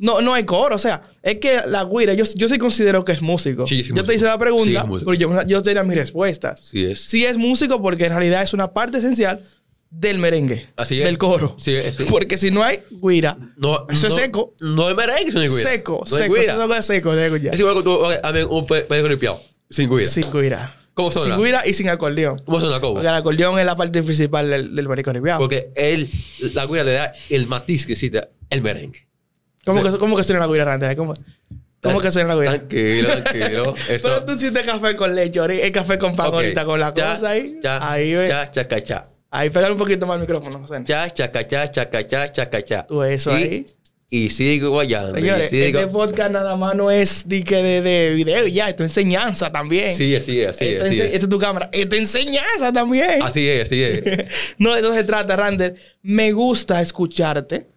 [0.00, 3.12] No, no hay coro, o sea, es que la guira, yo, yo sí considero que
[3.12, 3.66] es músico.
[3.66, 6.60] Sí, sí, yo te hice la pregunta, porque yo, yo tenía mis respuestas.
[6.64, 7.02] Sí es.
[7.02, 9.44] Sí es músico porque en realidad es una parte esencial
[9.90, 10.68] del merengue.
[10.76, 11.04] Así es.
[11.04, 11.54] Del coro.
[11.58, 12.04] Sí es, sí.
[12.08, 14.54] Porque si no hay guira, No, eso es seco.
[14.60, 15.70] No es merengue, eso no es guira.
[15.70, 16.34] Seco, no seco.
[16.34, 16.52] guira.
[16.54, 17.50] Eso es seco, seco ya.
[17.50, 19.42] Es igual que tú a ver, un pedazo limpiado.
[19.68, 20.08] Sin guira.
[20.08, 20.76] Sin guira.
[20.94, 21.34] ¿Cómo suena?
[21.34, 22.38] Sin guira y sin acordeón.
[22.46, 22.94] ¿Cómo suena cómo?
[22.94, 25.40] Porque el acordeón es la parte principal del, del ripiado.
[25.40, 26.10] Porque él,
[26.54, 29.09] la guira le da el matiz que necesita el merengue.
[29.64, 30.96] ¿Cómo, que, ¿Cómo que suena la guira, Randall?
[30.96, 31.14] ¿Cómo,
[31.82, 32.54] cómo que suena la guira?
[32.56, 33.74] Tranquilo, tranquilo.
[33.88, 34.08] Eso.
[34.08, 37.30] Pero tú hiciste café con leche, el café con pan ahorita con la Ya, cosa
[37.30, 37.58] ahí.
[37.62, 38.28] Ya, ahí ve.
[38.28, 39.08] Ya, chaca, cha.
[39.30, 40.58] Ahí pegar un poquito más el micrófono.
[40.58, 40.82] José.
[40.86, 42.86] Ya, chaca, cha, chaca, cha, chaca, cha.
[42.86, 43.66] Tú eso y, ahí.
[44.12, 45.12] Y sigo guayando.
[45.14, 45.78] Señores, sigo.
[45.78, 49.94] este podcast nada más no es de, de, de video ya, esto es enseñanza también.
[49.94, 50.72] Sí, así es, así es.
[50.72, 51.14] Esto Así es.
[51.14, 51.68] Esta es tu cámara.
[51.70, 53.22] Esto es enseñanza también.
[53.22, 54.02] Así es, así es.
[54.58, 55.76] no, de eso se trata, Randall.
[56.02, 57.68] Me gusta escucharte,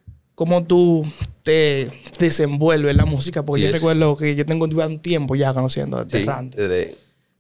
[0.44, 1.06] cómo tú
[1.42, 5.98] te desenvuelves en la música, porque yo recuerdo que yo tengo un tiempo ya conociendo
[5.98, 6.26] a Sí,
[6.56, 6.96] desde,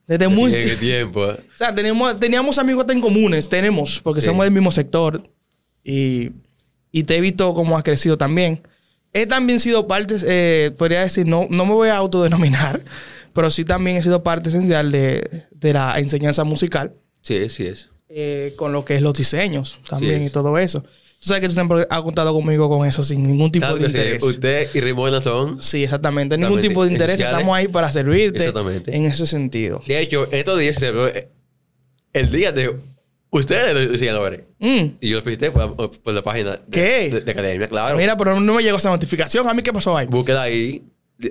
[0.07, 0.51] Desde muy...
[0.53, 1.21] desde tiempo.
[1.25, 1.35] eh.
[1.53, 4.27] O sea, teníamos, teníamos amigos en comunes, tenemos, porque Sí.
[4.27, 5.21] somos del mismo sector.
[5.83, 6.31] Y,
[6.93, 8.61] y te he visto cómo has crecido también.
[9.11, 12.81] He también sido parte, eh, podría decir, no, no me voy a autodenominar,
[13.33, 17.89] pero sí también he sido parte esencial de, de la enseñanza musical, Sí, sí es.
[18.07, 20.83] eh, con lo que es los diseños también y todo eso.
[21.23, 23.89] Tú sabes que tú siempre has contado conmigo con eso sin ningún tipo Claro de
[23.89, 23.97] sí.
[23.97, 24.21] interés.
[24.23, 25.61] Usted y Rimona son.
[25.63, 26.37] Sí, exactamente.
[26.37, 27.15] Ningún tipo de interés.
[27.15, 27.37] Esenciales.
[27.37, 28.93] Estamos ahí para servirte Exactamente.
[28.93, 29.81] en ese sentido.
[29.87, 30.91] De hecho, estos días se
[32.11, 32.75] el día de
[33.29, 34.41] ustedes, los diseñadores.
[34.59, 34.97] Mm.
[34.99, 37.09] Y yo lo felicité por, por la página de, ¿Qué?
[37.09, 37.97] de, de academia, claro.
[37.97, 39.47] Mira, pero no me llegó esa notificación.
[39.47, 40.07] ¿A mí qué pasó ahí?
[40.07, 40.83] Búsqueda ahí.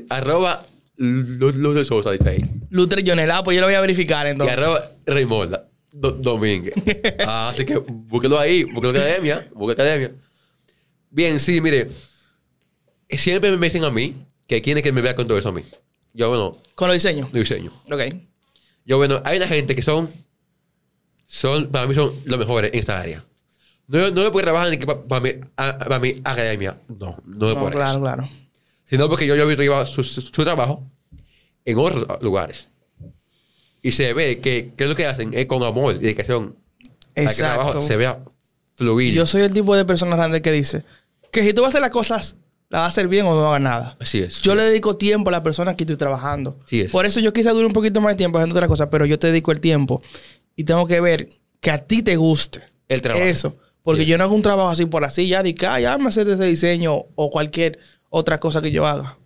[0.09, 0.65] Arroba
[0.97, 2.39] de Sosa, dice ahí.
[2.71, 4.57] Luther Jonela, pues yo lo voy a verificar Y entonces.
[4.57, 6.75] arroba Raimonda Do- Domínguez.
[7.27, 10.13] Ah, así que búsquelo ahí, búsquelo academia, búsquelo en academia.
[11.11, 11.89] Bien, sí, mire.
[13.11, 15.63] Siempre me dicen a mí que quieren que me vea con todo eso a mí.
[16.15, 17.31] Yo, bueno, Con los diseños.
[17.33, 17.71] de diseño.
[17.91, 18.01] Ok.
[18.87, 20.11] Yo, bueno, hay una gente que son,
[21.27, 23.25] son para mí son los mejores en esta área.
[23.87, 26.79] No, no es porque trabajan que pa- para, mi, a- para mi academia.
[26.89, 28.01] No, no es No, por claro, eso.
[28.01, 28.29] claro.
[28.89, 30.83] Sino porque yo, yo he visto su, su- su trabajo
[31.65, 32.69] en otros lugares.
[33.83, 36.57] Y se ve que, que lo que hacen es con amor y dedicación.
[37.14, 37.87] Para que el trabajo Exacto.
[37.87, 38.21] se vea
[38.77, 39.12] fluir.
[39.12, 40.85] Yo soy el tipo de persona grande que dice
[41.31, 42.37] que si tú vas a hacer las cosas,
[42.71, 43.97] las vas a hacer bien o no hagas nada.
[44.01, 44.40] Así es.
[44.40, 46.59] Yo le dedico tiempo a la persona que estoy trabajando.
[46.66, 46.92] Sí es.
[46.92, 49.18] Por eso yo quizá dure un poquito más de tiempo haciendo otra cosa, pero yo
[49.18, 50.01] te dedico el tiempo
[50.57, 51.29] y tengo que ver
[51.61, 52.62] que a ti te guste.
[52.88, 53.25] El trabajo.
[53.25, 53.57] Eso.
[53.83, 54.07] Porque Sí.
[54.07, 56.29] yo no hago un trabajo así por así, ya de que, ah, ya me haces
[56.29, 57.79] ese diseño o cualquier
[58.11, 59.18] otra cosa que yo haga.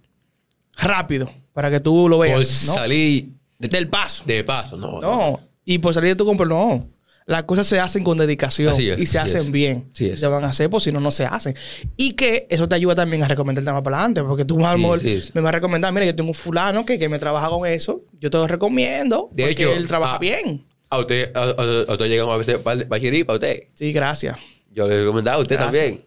[0.78, 2.64] Rápido, para que tú lo Por veas.
[2.66, 2.74] ¿no?
[2.74, 4.24] salir de, Del paso.
[4.26, 4.76] de paso.
[4.76, 5.40] No, No.
[5.64, 6.86] Y por salir de tu compra, no.
[7.26, 9.50] Las cosas se hacen con dedicación Así es, y se así hacen es.
[9.50, 9.88] bien.
[9.92, 10.20] Así es.
[10.20, 11.56] Se van a hacer, pues si no, no se hacen.
[11.96, 14.70] Y que eso te ayuda también a recomendar el tema para adelante, porque tú a
[14.70, 15.30] lo Sí, mejor sí, sí.
[15.34, 18.02] me vas a recomendar, mira, yo tengo un fulano que, que me trabaja con eso,
[18.20, 20.64] yo te lo recomiendo, De porque hecho, él trabaja bien.
[20.88, 23.62] A usted, a, a- a usted llegamos a veces para para para usted.
[23.74, 24.38] Sí, gracias.
[24.72, 25.82] Yo le recomendaba a usted Gracias.
[25.84, 26.04] también.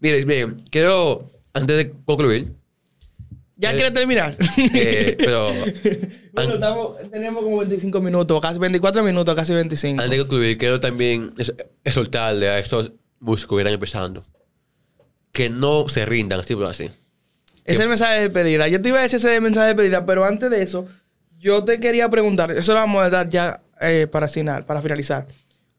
[0.00, 2.52] Mire, bien, quiero, antes de concluir,
[3.60, 4.36] ¿Ya Eh, quieres terminar?
[4.74, 5.50] eh, pero
[6.32, 10.00] bueno, estamos, tenemos como 25 minutos, casi 24 minutos, casi 25.
[10.00, 11.34] antes de concluir, quiero también
[11.84, 14.24] exhortarle a estos músicos que están empezando
[15.32, 16.84] que no se rindan, así por así.
[17.64, 18.66] Ese es el mensaje de despedida.
[18.68, 20.86] Yo te iba a decir ese mensaje de despedida, pero antes de eso,
[21.38, 25.26] yo te quería preguntar, eso lo vamos a dar ya eh, para, final, para finalizar.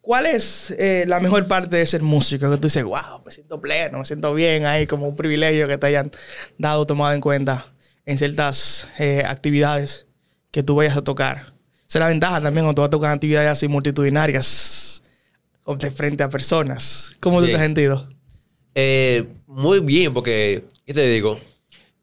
[0.02, 2.50] ¿Cuál es eh, la mejor parte de ser músico?
[2.50, 5.78] Que tú dices, wow, me siento pleno, me siento bien ahí, como un privilegio que
[5.78, 6.12] te hayan
[6.58, 7.68] dado, tomado en cuenta
[8.06, 10.08] en ciertas eh, actividades
[10.52, 11.54] que tú vayas a tocar.
[11.88, 15.04] Esa es la ventaja también cuando tú vas a tocar actividades así multitudinarias.
[15.78, 17.12] de frente a personas.
[17.20, 17.60] ¿Cómo tú te Bien.
[17.60, 18.10] has sentido?
[18.74, 21.40] Eh, muy bien, porque, ¿qué te digo?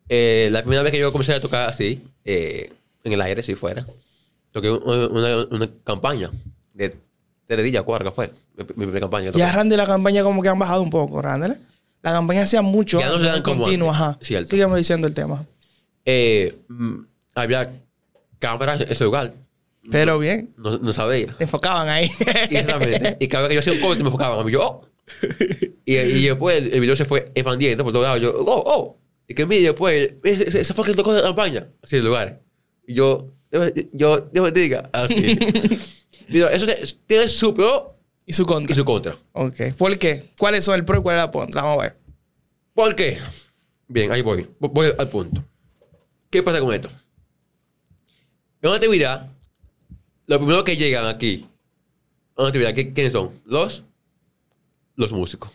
[0.09, 3.55] Eh, la primera vez que yo comencé a tocar así, eh, en el aire, si
[3.57, 3.87] fuera,
[4.53, 6.31] toqué una, una, una campaña
[6.75, 6.97] de
[7.85, 8.33] cuatro, que fue
[8.77, 9.31] mi, mi campaña.
[9.31, 9.53] Ya.
[9.53, 11.51] Randy la campaña como que han bajado un poco, Randy.
[11.53, 11.59] ¿eh?
[12.03, 13.01] La campaña hacía mucho.
[13.01, 14.19] Ya no se dan como continuo, ajá.
[14.21, 14.51] Cierto.
[14.51, 15.45] Sígueme diciendo el tema.
[16.05, 16.95] Eh, mm,
[17.35, 17.73] había
[18.39, 19.35] cámaras en ese lugar.
[19.91, 21.33] Pero bien, No, no sabía.
[21.37, 22.11] te enfocaban ahí.
[22.51, 23.17] Exactamente.
[23.21, 24.53] y cada vez que yo hacía un corte me enfocaban a mí.
[24.53, 24.87] Yo, oh.
[25.85, 28.21] y, y después el, el video se fue expandiendo por todos lados.
[28.21, 28.99] Yo, oh, oh.
[29.29, 31.69] Y que mire, después, ese, ese- ese fue el que tocó la campaña.
[31.83, 32.35] Así de lugares.
[32.87, 33.33] Y yo,
[33.93, 34.91] yo, Dios te diga.
[34.93, 35.39] Así.
[36.29, 36.67] Mira, eso
[37.07, 38.75] tiene su pro y su y contra.
[38.75, 39.17] su contra.
[39.33, 39.73] Ok.
[39.79, 40.31] ¿Por qué?
[40.39, 41.62] ¿Cuáles son el pro y cuál es la contra?
[41.62, 41.97] Vamos a ver.
[42.75, 43.19] ¿Por qué?
[43.89, 44.49] Bien, ahí voy.
[44.59, 45.43] Voy- al punto.
[46.31, 46.89] ¿Qué pasa con esto?
[48.61, 49.31] En una actividad,
[50.27, 51.47] los primeros que llegan aquí,
[52.37, 53.41] a una actividad, ¿qué- ¿quiénes son?
[53.45, 53.85] Los,
[54.97, 55.51] los músicos.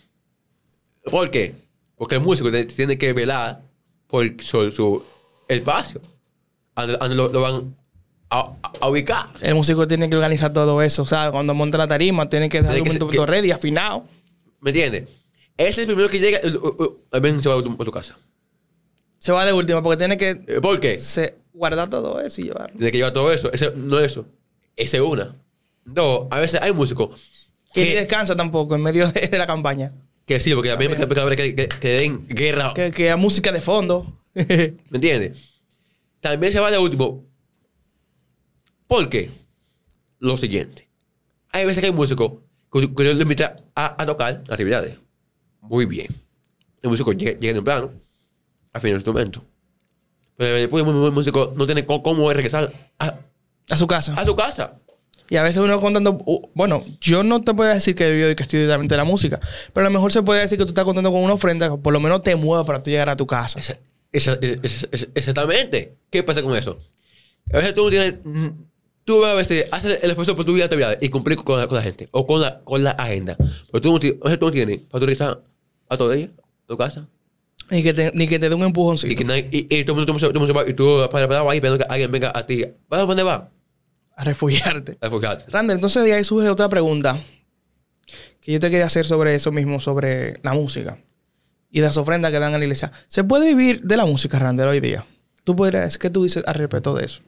[1.03, 1.55] ¿Por qué?
[1.95, 3.61] Porque el músico tiene que velar
[4.07, 5.03] por su, su
[5.47, 6.01] espacio.
[6.77, 7.75] Lo, lo van
[8.31, 9.27] a, ubicar.
[9.41, 11.03] El músico tiene que organizar todo eso.
[11.03, 14.05] O sea, cuando monta la tarima, tiene que dejar Tiene un que que- ready, afinado.
[14.61, 15.07] ¿Me entiendes?
[15.57, 17.85] Ese es el primero que llega, uh, uh, al menos se va a tu, a
[17.85, 18.17] tu casa.
[19.19, 20.97] Se va de última porque tiene que Eh, ¿Por qué?
[20.97, 22.75] se, guardar todo eso y llevarlo.
[22.77, 23.51] Tiene que llevar todo eso.
[23.51, 24.25] Ese, no eso.
[24.75, 25.35] Ese es una.
[25.85, 27.19] Dos, a veces hay músicos
[27.75, 29.91] ni que, descansa tampoco en medio de, de la campaña.
[30.25, 32.73] que sí, porque a mí me me cabe que, que, que den guerra.
[32.73, 34.05] Que, que hay música de fondo.
[34.33, 35.61] ¿Me entiendes?
[36.19, 37.25] También se va de último.
[38.91, 39.31] ¿Por qué?
[40.19, 40.89] Lo siguiente.
[41.53, 42.33] Hay veces que hay músicos
[42.73, 44.97] que, que yo le invita a, a tocar actividades.
[45.61, 46.07] Muy bien.
[46.81, 47.91] El músico llega, llega temprano,
[48.73, 49.45] afina el instrumento.
[50.35, 53.17] Pero después el músico no tiene cómo regresar a,
[53.69, 54.13] a su casa.
[54.15, 54.73] a su casa.
[55.29, 56.21] Y a veces uno contando,
[56.53, 59.39] bueno, yo no te puedo decir que yo que estoy directamente de la música,
[59.71, 61.77] pero a lo mejor se puede decir que tú estás contando con una ofrenda que
[61.77, 63.57] por lo menos te mueva para tú llegar a tu casa.
[63.57, 63.77] Esa-
[64.11, 65.95] esa- esa- esa- exactamente.
[66.09, 66.77] ¿Qué pasa con eso?
[67.53, 68.15] A veces tú no tienes.
[69.03, 71.75] Tú a veces haces el esfuerzo por tu vida actividades y cumplir con la, con
[71.77, 73.35] la gente o con la, con la agenda.
[73.71, 75.41] Pero tú no, ti- a veces tú no tienes para utilizar
[75.89, 76.29] a todo día,
[76.67, 77.07] tu casa.
[77.69, 79.99] Ni que te, ni que te dé un empujoncito Y, que nadie- y, y todo
[80.01, 82.65] el mundo, va y tú para, para ahí esperando que alguien venga a ti.
[82.87, 83.49] ¿Para dónde va?
[84.13, 84.97] a refugiarte.
[85.01, 85.45] A enfocarte.
[85.49, 87.19] Randall, entonces de ahí surge otra pregunta
[88.39, 90.97] que yo te quería hacer sobre eso mismo, sobre la música
[91.71, 92.91] y las ofrendas que dan a la iglesia.
[93.07, 95.05] ¿Se puede vivir de la música, Randall, hoy día?
[95.43, 97.21] ¿Tú podrías, qué tú dices al respecto de eso?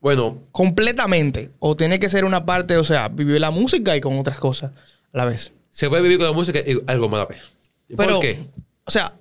[0.00, 1.50] Bueno, completamente.
[1.58, 4.72] O tiene que ser una parte, o sea, vivir la música y con otras cosas
[5.12, 5.52] a la vez.
[5.70, 7.42] se puede vivir con la música y algo más a la vez.
[7.88, 8.38] ¿Y Pero, ¿Por qué?
[8.84, 9.16] o sea,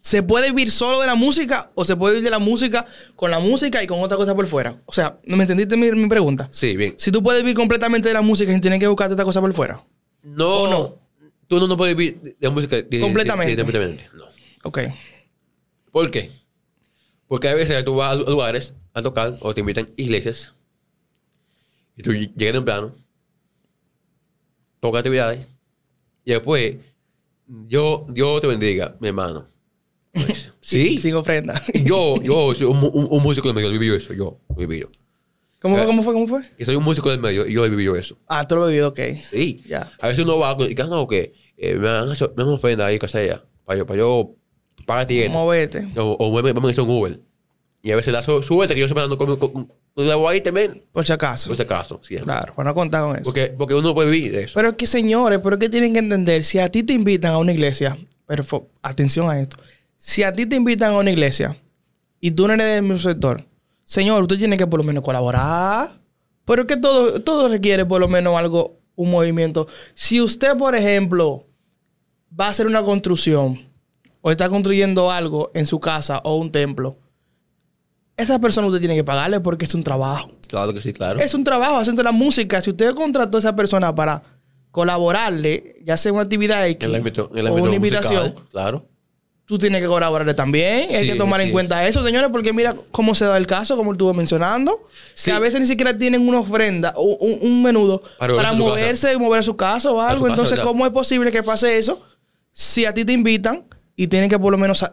[0.00, 3.30] ¿se puede vivir solo de la música o se puede vivir de la música con
[3.30, 4.80] la música y con otra cosa por fuera?
[4.86, 6.48] O sea, ¿no me entendiste mi, mi pregunta?
[6.52, 6.94] Sí, bien.
[6.98, 9.52] Si tú puedes vivir completamente de la música sin tener que buscarte otra cosa por
[9.52, 9.84] fuera.
[10.22, 10.98] No, ¿O no?
[11.46, 12.76] Tú no, no puedes vivir de de música.
[12.76, 13.50] de- de- Completamente.
[13.50, 14.10] de- de- completamente.
[14.14, 14.24] No.
[14.64, 14.78] Ok.
[15.90, 16.30] ¿Por qué?
[17.28, 20.54] Porque a veces tú vas a lugares a tocar o te invitan iglesias
[21.96, 22.92] y tú llegas temprano,
[24.80, 25.46] tocas actividades
[26.24, 26.76] y después
[27.68, 29.46] yo, Dios te bendiga, mi hermano.
[30.12, 30.96] Pues, sí.
[30.98, 31.60] Sin ofrenda.
[31.84, 34.88] Yo, yo soy un, un- un músico del medio, yo viví eso, yo he vivido.
[35.60, 35.82] ¿Cómo fue?
[35.84, 35.86] Eh.
[35.86, 36.12] ¿Cómo fue?
[36.14, 36.42] ¿Cómo fue?
[36.58, 38.16] Y soy un músico del medio y yo he vivido eso.
[38.28, 39.00] Ah, tú lo has vivido, ok.
[39.28, 39.62] Sí.
[39.66, 39.92] Ya.
[40.00, 42.86] A veces uno va y que no, que eh, me han hecho, me han ofrenda
[42.86, 45.36] ahí, que sea, para yo, para yo tienda.
[45.36, 45.88] Movete.
[45.96, 47.20] O, o me- a hacer un Uber.
[47.84, 49.50] Y a veces la su- suerte que yo siempre ando con, con,
[49.94, 50.82] con, la ahí también.
[50.90, 51.48] Por si acaso.
[51.48, 52.24] Por si acaso, siempre.
[52.32, 53.24] Claro, para no contar con eso.
[53.24, 54.54] Porque, porque uno puede vivir de eso.
[54.54, 57.32] Pero es que, señores, pero es que tienen que entender, si a ti te invitan
[57.34, 58.42] a una iglesia, pero
[58.80, 59.58] atención a esto,
[59.98, 61.60] si a ti te invitan a una iglesia
[62.20, 63.44] y tú no eres del mismo sector,
[63.84, 66.00] señor, usted tiene que por lo menos colaborar.
[66.46, 69.68] Pero es que todo, todo requiere por lo menos algo, un movimiento.
[69.92, 71.46] Si usted, por ejemplo,
[72.40, 73.60] va a hacer una construcción
[74.22, 76.96] o está construyendo algo en su casa o un templo,
[78.16, 80.30] esa persona usted tiene que pagarle porque es un trabajo.
[80.48, 81.18] Claro que sí, claro.
[81.20, 82.60] Es un trabajo haciendo la música.
[82.62, 84.22] Si usted contrató a esa persona para
[84.70, 88.86] colaborarle, ya sea una actividad X el ámbito, o una musical, invitación, Claro.
[89.46, 90.88] tú tienes que colaborarle también.
[90.94, 91.52] Hay que tomar en sí.
[91.52, 94.82] cuenta eso, señores, porque mira cómo se da el caso, como estuve mencionando.
[95.24, 99.12] Que a veces ni siquiera tienen una ofrenda o un, un menudo Para para, moverse
[99.14, 100.22] y mover a su casa o algo.
[100.24, 100.64] casa, Entonces, ya.
[100.64, 102.02] ¿cómo es posible que pase eso
[102.52, 103.64] si a ti te invitan
[103.96, 104.84] y tienen que por lo menos...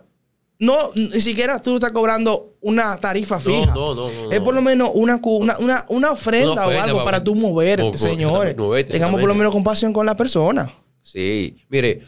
[0.61, 3.73] no, ni siquiera tú estás cobrando una tarifa fija.
[3.73, 6.83] no, no, no, Es por lo menos una, una, una, una ofrenda, Una ofrenda o
[6.83, 8.55] algo para- para tú moverte, Mo- mo- señores.
[8.57, 10.73] moverte, Tengamos por lo menos compasión con la persona.
[11.03, 11.57] Sí.
[11.67, 12.03] Mire,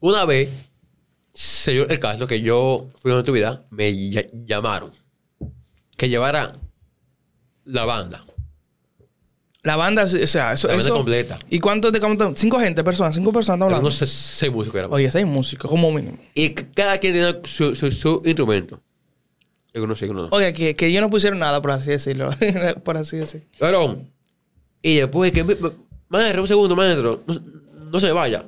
[0.00, 0.48] una vez
[1.32, 4.90] se dio el caso que yo fui a una actividad, me ll- llamaron
[5.96, 6.56] que llevara
[7.64, 8.24] la banda.
[9.66, 10.68] La banda, o sea, eso.
[10.68, 11.38] La banda eso- completa.
[11.50, 12.32] ¿Y cuántos de cuánto?
[12.36, 13.80] Cinco gente, personas, cinco personas hablando.
[13.88, 14.94] Unos seis, seis músicos éramos.
[14.94, 16.18] Oye, seis músicos, como mínimo.
[16.34, 18.80] Y cada quien tenía su, su, su instrumento.
[19.74, 20.36] Algunos sí, algunos no.
[20.36, 22.30] Oye, que, que ellos no pusieron nada, por así decirlo.
[22.84, 23.46] por así decirlo.
[23.60, 24.08] Varón.
[24.82, 25.42] Y después que...
[26.08, 27.24] Maestro, un segundo, maestro.
[27.26, 27.34] No,
[27.90, 28.46] no se vaya.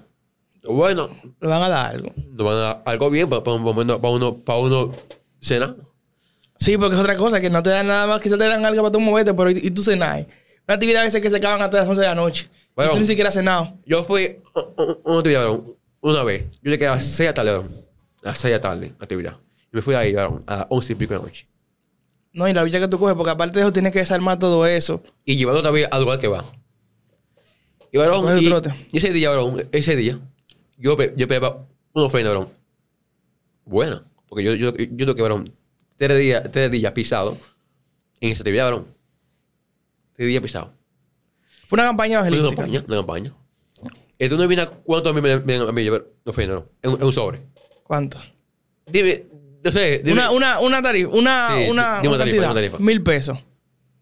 [0.62, 2.12] Bueno, Le van a dar algo.
[2.30, 4.94] nos van a dar algo bien para, para, uno, para uno, para uno
[5.40, 5.74] cenar.
[6.60, 8.82] Sí, porque es otra cosa, que no te dan nada más, quizás te dan algo
[8.82, 10.26] para tú moverte, pero y, y tú cenas.
[10.68, 12.46] Una actividad a veces que se acaban hasta las 11 de la noche.
[12.76, 12.90] Bueno.
[12.90, 13.78] y tú ni siquiera has cenado.
[13.86, 14.36] Yo fui
[15.02, 15.58] una actividad,
[16.02, 16.44] una vez.
[16.62, 17.86] Yo llegué a las 6 de la tarde, varón.
[18.22, 19.38] A las 6 de la tarde, actividad.
[19.72, 21.48] Y me fui ahí, varón, a las 11 y pico de la noche.
[22.34, 24.66] No, y la villa que tú coges, porque aparte de eso tienes que desarmar todo
[24.66, 25.02] eso.
[25.24, 26.44] Y llevando otra vez al lugar que va.
[27.90, 28.52] Y varón, y,
[28.94, 30.20] ese día, varón, ese día,
[30.76, 32.50] yo, yo pegaba una ofrenda, varón.
[33.64, 34.04] Buena.
[34.28, 35.50] Porque yo, yo, yo tengo que, varón,
[35.96, 37.38] tres días, tres días pisado
[38.20, 38.97] en esa actividad, varón.
[40.18, 40.74] Tres días pisado.
[41.68, 42.56] Fue una campaña Una evangelística.
[42.62, 43.34] campaña, una campaña.
[44.28, 46.66] Tú no adivinas cuánto a mí me mí llevar ofrenda, no.
[46.82, 47.40] En, un- sobre.
[47.84, 48.18] ¿Cuánto?
[48.84, 49.26] Dime,
[49.62, 50.14] no sé, dime.
[50.14, 52.78] Una, una, una tarifa, una, Sí, una, una una tarifa, una tarifa.
[52.80, 53.38] Mil pesos.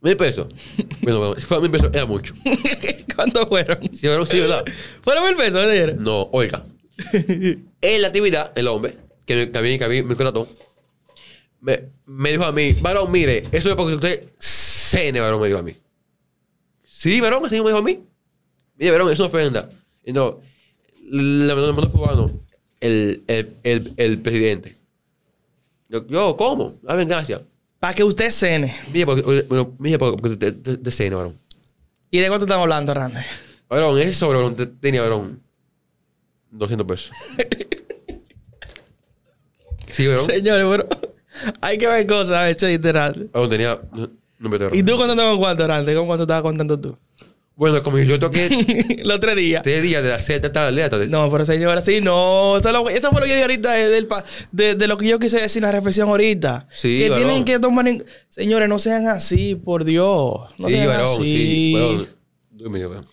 [0.01, 0.47] Mil pesos.
[1.03, 2.33] bueno, bueno, si fuera mil pesos, era mucho.
[3.15, 3.93] ¿Cuántos fueron?
[3.95, 4.65] Si varón, sí, ¿verdad?
[5.03, 5.67] ¿Fueron mil pesos?
[5.99, 6.65] No, oiga.
[7.13, 10.49] en la actividad, el hombre, que, me- que a mí, que a mí me contrató,
[11.61, 15.59] me, me dijo a mí, varón, mire, eso es porque usted cene, varón, me dijo
[15.59, 15.77] a mí.
[16.99, 18.03] Sí, varón, así me dijo a mí.
[18.79, 19.69] Mire, varón, es una ofrenda.
[20.03, 20.41] Y no,
[21.11, 22.41] le mandó fulano,
[22.81, 24.77] el, el, el, el presidente.
[25.91, 26.77] Yo, yo, ¿cómo?
[26.87, 27.43] A ver, gracias.
[27.79, 28.75] Para que usted cene.
[28.93, 31.39] Mire, porque, mire, porque usted usted- usted cene, varón.
[32.11, 33.21] ¿Y de cuánto estamos hablando, Randy?
[33.69, 35.43] Varón, ese sobre, varón, te- tenía, varón,
[36.51, 37.11] 200 pesos.
[39.89, 40.27] Sí, varón.
[40.27, 40.89] Señores, pero
[41.61, 43.29] hay que ver cosas a veces, literal.
[43.33, 43.81] Varón, tenía...
[44.39, 45.95] No, no me ¿Y tú cuánto estabas cuánto, Randy?
[45.95, 46.97] ¿Cómo cuánto estabas contando tú?
[47.55, 49.63] Bueno, como yo toqué Los tres días.
[49.63, 50.99] tres días de las 7 de la hasta...
[51.07, 52.59] No, pero señora, sí, no.
[52.59, 54.99] Eso, es lo- eso fue lo que yo dije ahorita de, pa- de, de lo
[54.99, 56.69] que yo quise decir en la reflexión ahorita.
[56.71, 57.25] Sí, que varón.
[57.27, 58.05] tienen que tomar en...
[58.29, 60.35] Señores, no sean así, por Dios.
[60.59, 61.23] No sí, sean varón, así.
[61.23, 61.73] sí.
[62.59, 63.07] Varón, varón.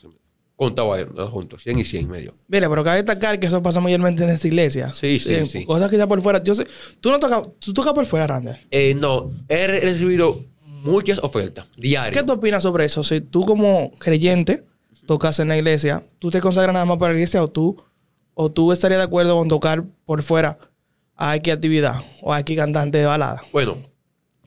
[0.57, 2.35] Contaba los juntos, 100 y 100 y medio.
[2.47, 4.91] Mira, pero cabe destacar que eso pasa mayormente en esta iglesia.
[4.91, 5.65] Sí, sí, sí.
[5.65, 6.43] Cosas que están por fuera.
[6.43, 6.67] Yo sé,
[7.01, 8.59] tú no tocas, tú tocas por fuera, Rander.
[8.71, 10.45] Eh, no, he re- recibido
[10.83, 12.19] muchas ofertas diarias.
[12.21, 13.03] ¿Qué tú opinas sobre eso?
[13.03, 14.65] Si tú como creyente
[15.05, 17.81] tocas en la iglesia, ¿tú te consagras nada más para la iglesia o tú,
[18.33, 20.57] o tú estarías de acuerdo con tocar por fuera
[21.15, 23.43] a X actividad o a X cantante de balada?
[23.51, 23.77] Bueno,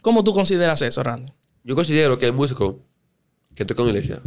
[0.03, 1.33] ¿Cómo tú consideras eso, Randy?
[1.64, 2.79] yo considero que el músico
[3.57, 4.22] que toca en la iglesia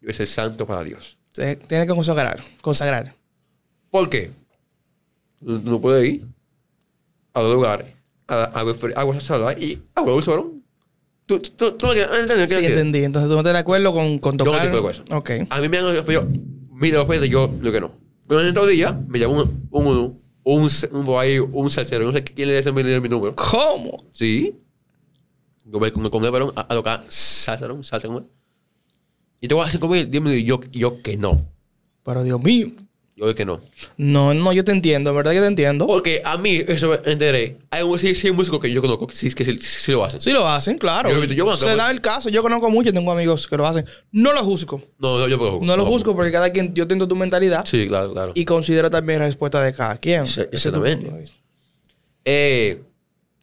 [0.00, 1.18] debe ser santo para Dios.
[1.32, 3.12] Se- Tiene que consagrar, consagrar.
[3.90, 4.30] ¿Por qué?
[5.40, 6.26] No, no puede ir
[7.32, 7.92] a los lugares,
[8.28, 10.53] a agua salada y agua dulce, varón.
[11.26, 12.50] ¿Tú, tú, tú, ¿entiendes?
[12.50, 13.04] Sí, entendí.
[13.04, 14.66] Entonces tú no estás de acuerdo con, con Yo no tocar.
[14.66, 15.30] estoy de acuerdo Ok.
[15.50, 16.28] A mí me han ofrecido
[16.74, 17.92] mira ofertas, yo lo que no.
[18.28, 22.24] Pero en otro día me llamó un, un, un, un, ahí, un salsero, no sé
[22.24, 23.34] quién le dio mi, mi número.
[23.36, 23.96] ¿Cómo?
[24.12, 24.58] Sí.
[25.64, 27.82] Yo me con, con el varón a, a tocar salsa, ¿no?
[27.82, 28.08] Salsa.
[29.40, 31.46] Y te voy a hacer comer, dime, y yo, yo que no.
[32.02, 32.68] Pero Dios mío.
[33.16, 33.60] Yo que no.
[33.96, 35.86] No, no, yo te entiendo, en verdad yo te entiendo.
[35.86, 37.58] Porque a mí, eso me enteré.
[37.70, 40.04] Hay un sí, sí, hay músicos que yo conozco que sí, que sí, sí lo
[40.04, 40.20] hacen.
[40.20, 41.10] Sí lo hacen, claro.
[41.10, 42.28] Yo yo Se da el caso.
[42.28, 43.86] Yo conozco mucho, tengo amigos que lo hacen.
[44.10, 44.82] No lo juzgo.
[44.98, 45.60] No, no, yo puedo.
[45.62, 48.32] No lo juzgo porque cada quien, yo entiendo tu mentalidad Sí, claro, claro.
[48.34, 50.26] y considero también la respuesta de cada quien.
[50.26, 51.02] Sí, Ese es tu exactamente.
[51.06, 51.36] punto de vista.
[52.24, 52.82] Eh,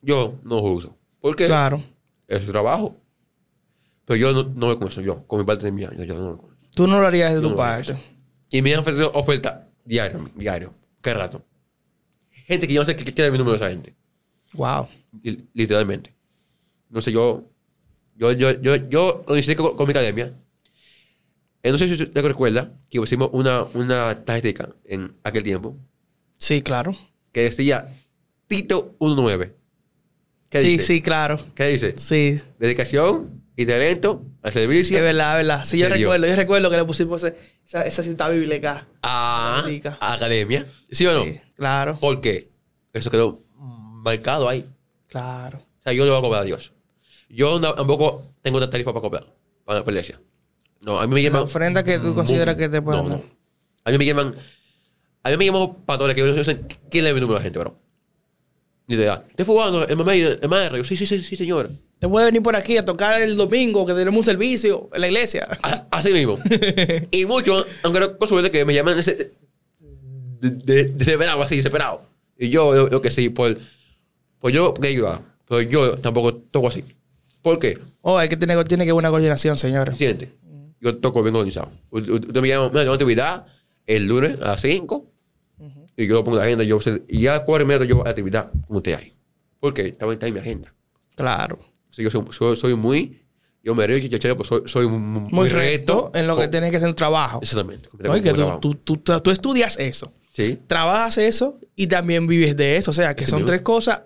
[0.01, 0.97] yo no juzgo.
[1.21, 1.45] ¿Por qué?
[1.45, 1.81] Claro.
[2.27, 2.97] Es su trabajo.
[4.05, 6.31] Pero yo no, no me conozco, yo, con mi parte de mía, yo, yo no
[6.31, 6.49] me conozco.
[6.75, 8.03] Tú no lo harías de Yo tu no lo haría parte.
[8.51, 10.73] Y me han ofrecido oferta diario, diario.
[11.01, 11.43] ¿Qué rato?
[12.45, 13.95] Gente que yo no sé qué quiere mi número de esa gente.
[14.53, 14.87] Wow.
[15.23, 16.13] Li- Literalmente.
[16.89, 17.49] No sé, yo.
[18.15, 19.23] Yo, yo, yo, yo
[19.57, 20.33] con, con mi academia.
[21.63, 25.77] Eh, no sé si te recuerdas que pusimos una, una tarjetita en aquel tiempo
[26.37, 26.97] Sí, claro.
[27.31, 27.87] que decía
[28.47, 29.55] Tito 19.
[30.49, 30.83] ¿Qué Sí, dice?
[30.83, 31.37] sí, claro.
[31.55, 31.93] ¿Qué dice?
[31.97, 32.41] Sí.
[32.59, 35.65] Dedicación y talento al servicio Es verdad, es verdad.
[35.65, 36.27] Sí, yo recuerdo.
[36.27, 38.88] Yo recuerdo que le pusimos esa, esa cita bíblica.
[39.04, 39.98] a, Diga.
[40.00, 40.65] a academia.
[40.92, 41.23] ¿Sí o no?
[41.23, 41.98] Sí, claro.
[42.00, 42.50] ¿Por qué?
[42.94, 44.65] Eso quedó marcado ahí.
[45.08, 45.60] Claro.
[45.60, 46.73] O sea, yo le voy a cobrar a Dios.
[47.29, 49.25] Yo tampoco tengo otra tarifa para cobrar
[49.65, 50.19] para la iglesia.
[50.81, 51.44] No, a mí me La llaman.
[51.44, 53.23] ofrenda que tú consideras que te pueden no, no.
[53.85, 54.35] A mí me llaman.
[55.23, 57.44] A mí me llaman pastores que yo no sé quién le mi número a la
[57.44, 57.79] gente, bro.
[58.88, 59.23] Ni te da.
[59.35, 59.88] ¿Te fugando?
[59.88, 60.77] El mamá, el maestro.
[60.77, 61.69] Yo, sí, sí, sí, sí, señor.
[62.02, 65.08] Te puede venir por aquí a tocar el domingo que tenemos un servicio en la
[65.08, 65.47] iglesia.
[65.62, 66.39] A- Así mismo.
[67.12, 69.33] y muchos, aunque no con suerte, que me llaman ese,
[69.79, 72.02] de, de- desesperado, así, desesperado.
[72.39, 73.56] Y yo, yo, yo que sí, por,
[74.39, 75.21] pues yo, que ayudar.
[75.47, 76.83] Pero yo tampoco toco así.
[77.43, 77.77] ¿Por qué?
[78.02, 79.93] Oh, hay que tener tiene que haber una coordinación, señores.
[79.93, 80.29] ¿Entiendes?
[80.79, 81.69] yo toco bien organizado.
[81.91, 83.45] Usted me llama, mira, tengo actividad
[83.85, 85.06] el lunes a las 5
[85.95, 86.63] y yo lo pongo en la agenda.
[86.63, 89.13] Yo, y ya a cuatro y media yo actividad con usted ahí.
[89.60, 90.73] Porque está, está en mi agenda.
[91.15, 91.60] Claro.
[91.92, 93.21] Sí, yo soy, soy, soy muy.
[93.63, 96.71] Yo me río, yo, pues soy, soy muy, Muy recto en lo que con- tiene
[96.71, 97.39] que ser el trabajo.
[97.44, 97.89] Exactamente.
[98.17, 100.58] Y que tú, tú, tú, tú- estudias eso, Sí.
[100.65, 102.89] trabajas eso y también vives de eso.
[102.89, 103.48] O sea, que son mismo.
[103.48, 104.02] tres cosas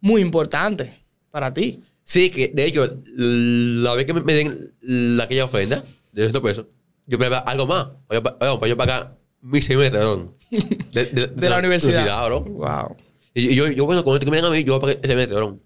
[0.00, 0.90] muy importantes
[1.30, 1.82] para ti.
[2.02, 6.42] Sí, que de hecho, la vez que me, me den la, aquella ofrenda de 200
[6.42, 6.66] pesos,
[7.06, 7.88] yo preparaba algo más.
[8.08, 10.00] Oye, pa- oye, para yo pagar mi semestre
[10.92, 12.24] de, de, De la universidad.
[12.26, 12.40] bro.
[12.40, 12.96] Wow.
[13.34, 14.80] Y, y yo, yo, bueno, con esto que me den a mí, yo voy a
[14.80, 15.58] pagar ese semestre, bro.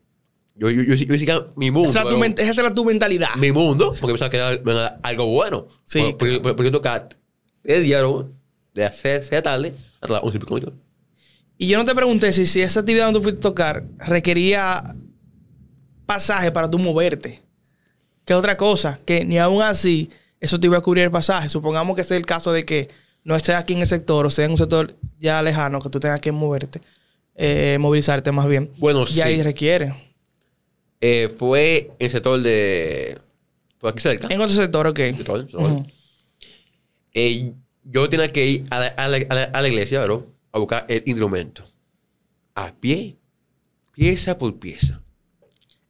[0.58, 1.88] Yo, yo, yo, yo, yo mi mundo.
[1.90, 2.18] Esa, era tu bro.
[2.20, 3.34] men- esa era tu mentalidad.
[3.36, 5.68] Mi mundo, porque pensaba que era algo bueno.
[5.86, 7.08] Sí, Porque, porque, porque, porque yo tocaba
[7.62, 8.30] de día, bro,
[8.74, 10.72] de 6 de tarde hasta las 11 y.
[11.58, 14.94] Y yo no te pregunté si, si esa actividad donde tú fuiste a tocar requería
[16.06, 17.42] pasaje para tú moverte.
[18.24, 21.48] Que otra cosa, que ni aún así eso te iba a cubrir el pasaje.
[21.48, 22.88] Supongamos que ese es el caso de que
[23.24, 25.98] no estés aquí en el sector o sea en un sector ya lejano, que tú
[26.00, 26.80] tengas que moverte,
[27.34, 28.70] eh, movilizarte más bien.
[28.78, 29.42] Bueno, Y ahí sí.
[29.42, 30.07] requiere.
[31.00, 33.18] Eh, fue en el sector de.
[33.78, 34.26] Por aquí cerca.
[34.30, 34.98] En otro sector, ok.
[34.98, 35.82] sector, sector.
[37.14, 37.52] Eh,
[37.84, 40.58] yo tenía que ir a la, a la- a la- a la iglesia, bro, a
[40.58, 41.64] buscar el instrumento.
[42.54, 43.16] A pie,
[43.92, 45.00] pieza por pieza.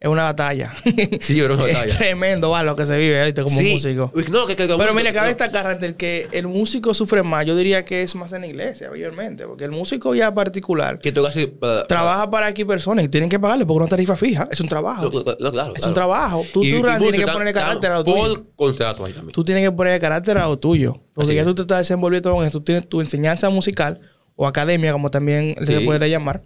[0.01, 0.72] Es una batalla.
[1.20, 1.96] Sí, bro, una es batalla.
[1.99, 3.72] tremendo, va, lo que se vive ahorita como sí.
[3.74, 4.12] músico.
[4.30, 7.44] No, que, que- que Pero mira, cabe destacar Rantel, que el músico sufre más.
[7.46, 9.44] Yo diría que es más en la iglesia, mayormente.
[9.46, 11.53] Porque el músico ya particular Que toca así.
[11.88, 14.49] trabaja para aquí personas y tienen que pagarle por una tarifa fija.
[14.53, 15.11] Es un trabajo.
[15.11, 15.72] Claro, Es claro.
[15.88, 16.46] un trabajo.
[16.53, 18.46] Tú, Y- tú y Randy, tienes que ponerle carácter a lo tuyo.
[18.55, 19.32] Contrato ahí también.
[19.32, 21.01] Tú tienes que ponerle carácter a lo tuyo.
[21.12, 21.46] Porque Así ya es.
[21.49, 22.59] tú te estás desenvolviendo con esto.
[22.61, 24.01] Tú tienes tu enseñanza musical
[24.36, 26.42] o academia, como también se puede llamar.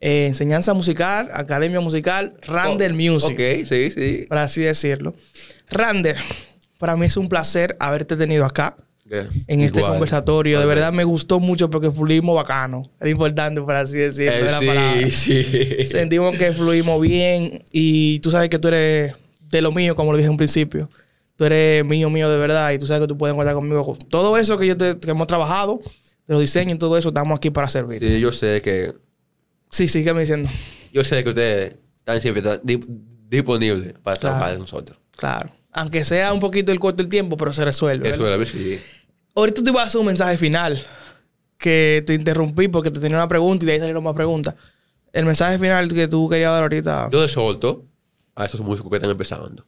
[0.00, 3.32] Eh, enseñanza musical, academia musical, Rander Oh, Music.
[3.32, 4.26] Ok, sí, sí.
[4.28, 5.14] Por así decirlo.
[5.70, 6.16] Rander,
[6.78, 8.76] para mí es un placer haberte tenido acá.
[9.06, 9.12] Ok,
[9.46, 9.92] en este igual.
[9.92, 10.60] conversatorio.
[10.60, 12.82] De verdad me gustó mucho porque fluimos bacano.
[13.00, 14.32] Era importante, por así decirlo.
[14.34, 14.92] Eh, palabra.
[15.10, 15.86] sí, sí.
[15.86, 20.18] Sentimos que fluimos bien y tú sabes que tú eres de lo mío, como lo
[20.18, 20.90] dije en principio.
[21.36, 23.96] Tú eres mío, mío de verdad y tú sabes que tú puedes contar conmigo.
[24.08, 25.80] Todo eso que yo te, que hemos trabajado,
[26.26, 27.98] de los diseños y todo eso, estamos aquí para servir.
[28.00, 28.92] Sí, yo sé que.
[29.74, 30.48] Sí sígueme diciendo.
[30.92, 32.42] Yo sé que ustedes están siempre
[33.28, 34.36] disponibles para Claro.
[34.36, 34.98] trabajar con nosotros.
[35.16, 35.50] Claro.
[35.72, 38.08] Aunque sea un poquito el corto el tiempo, pero se resuelve.
[38.10, 38.78] Eso sí.
[39.34, 40.80] Ahorita te iba a hacer un mensaje final.
[41.58, 44.54] Que te interrumpí porque te tenía una pregunta y de ahí salieron más preguntas.
[45.12, 47.08] El mensaje final que tú querías dar ahorita.
[47.10, 47.84] Yo solto
[48.34, 49.64] a esos músicos que están empezando.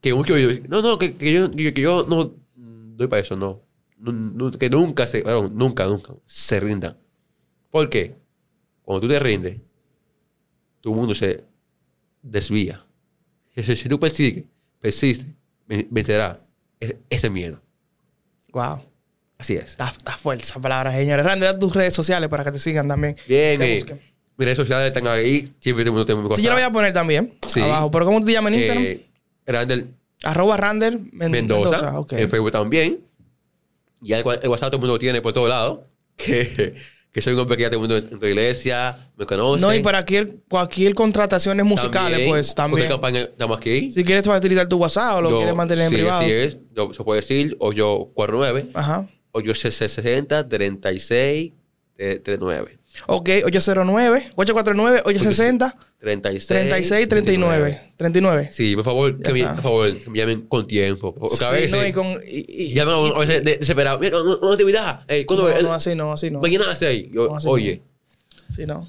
[0.00, 3.62] Que muchos no, no, que, que yo, que, yo no doy para eso, no.
[3.96, 6.96] Nu- nu- que nunca se, bueno, nunca, nunca se rindan.
[7.70, 8.16] ¿Por qué?
[8.84, 9.56] Cuando tú te rindes,
[10.80, 11.44] tu mundo se
[12.22, 12.84] desvía.
[13.54, 14.44] Si, si tú persigues,
[14.80, 15.26] persistes,
[15.66, 16.40] ven- vencerá
[16.80, 17.60] ese, ese miedo.
[18.52, 18.80] Wow.
[19.38, 19.72] Así es.
[19.72, 21.24] Está, está fuerte esa palabra, señores.
[21.24, 23.16] Randy, da tus redes sociales para que te sigan también.
[23.26, 24.00] Bien, busquen.
[24.36, 25.48] mis redes sociales están ahí.
[25.60, 27.36] Siempre tengo tengo Sí, yo lo voy a poner también.
[27.48, 27.60] Sí.
[27.60, 27.90] Abajo.
[27.90, 28.84] ¿Pero cómo te llamas en Instagram?
[28.84, 29.06] Eh,
[29.46, 30.56] Randall Arroba
[31.12, 33.00] Men- Mendoza, en Facebook también.
[34.02, 35.80] Y el, el WhatsApp todo el mundo lo tiene por todos lados.
[36.16, 36.76] Que,
[37.14, 39.60] que soy un hombre que ya mundo en tu iglesia, me conoce.
[39.60, 42.88] No, y para cualquier, cualquier contrataciones musicales, pues también.
[42.88, 43.92] Campaña estamos aquí.
[43.92, 46.20] Si quieres facilitar tu WhatsApp o lo Yo- quieres mantener en sí, privado.
[46.20, 46.58] Así es.
[46.76, 49.08] Yo, se puede decir, o yo 49, Ajá.
[49.30, 51.52] o yo 60, 36,
[51.98, 52.80] eh, 39.
[53.06, 57.80] Ok, 809, 849, 860, 36, 36, 39.
[57.96, 58.48] 39.
[58.52, 61.12] Sí, por favor, que me, por favor, que me llamen con tiempo.
[61.14, 63.98] Porque a Sí, veces no, y con- y- y- llaman a a veces de- desesperado.
[63.98, 65.00] Mira, una, una actividad.
[65.08, 66.40] Eh, ¿cuándo no, no, así no, así no.
[66.40, 67.10] Mañana hace ahí.
[67.12, 67.82] Yo, No, oye,
[68.48, 68.88] Sí, no.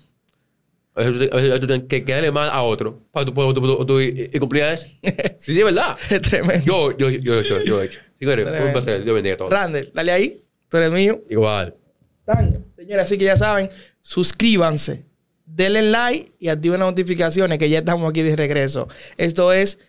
[0.93, 3.31] a veces, te- a veces tú tienes que, que darle más a otro para que
[3.31, 4.85] tú y cumplir eso.
[5.39, 5.97] Sí, de verdad.
[6.09, 6.63] Es tremendo.
[6.65, 8.01] Yo, yo, yo, yo, yo he hecho.
[8.19, 9.03] Señores, un placer.
[9.03, 9.51] Dios bendiga a todos.
[9.51, 10.43] Rander, dale ahí.
[10.69, 11.21] Tú eres mío.
[11.29, 11.75] Igual.
[12.23, 12.65] Tan.
[12.75, 13.69] Señores, así que ya saben,
[14.05, 15.03] suscríbanse,
[15.45, 18.87] denle like y activen las notificaciones que ya estamos aquí de regreso.
[19.17, 19.79] Esto es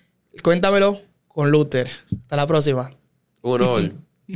[0.42, 1.88] Cuéntamelo con Luther.
[2.22, 2.90] Hasta la próxima.
[3.42, 3.92] Un honor.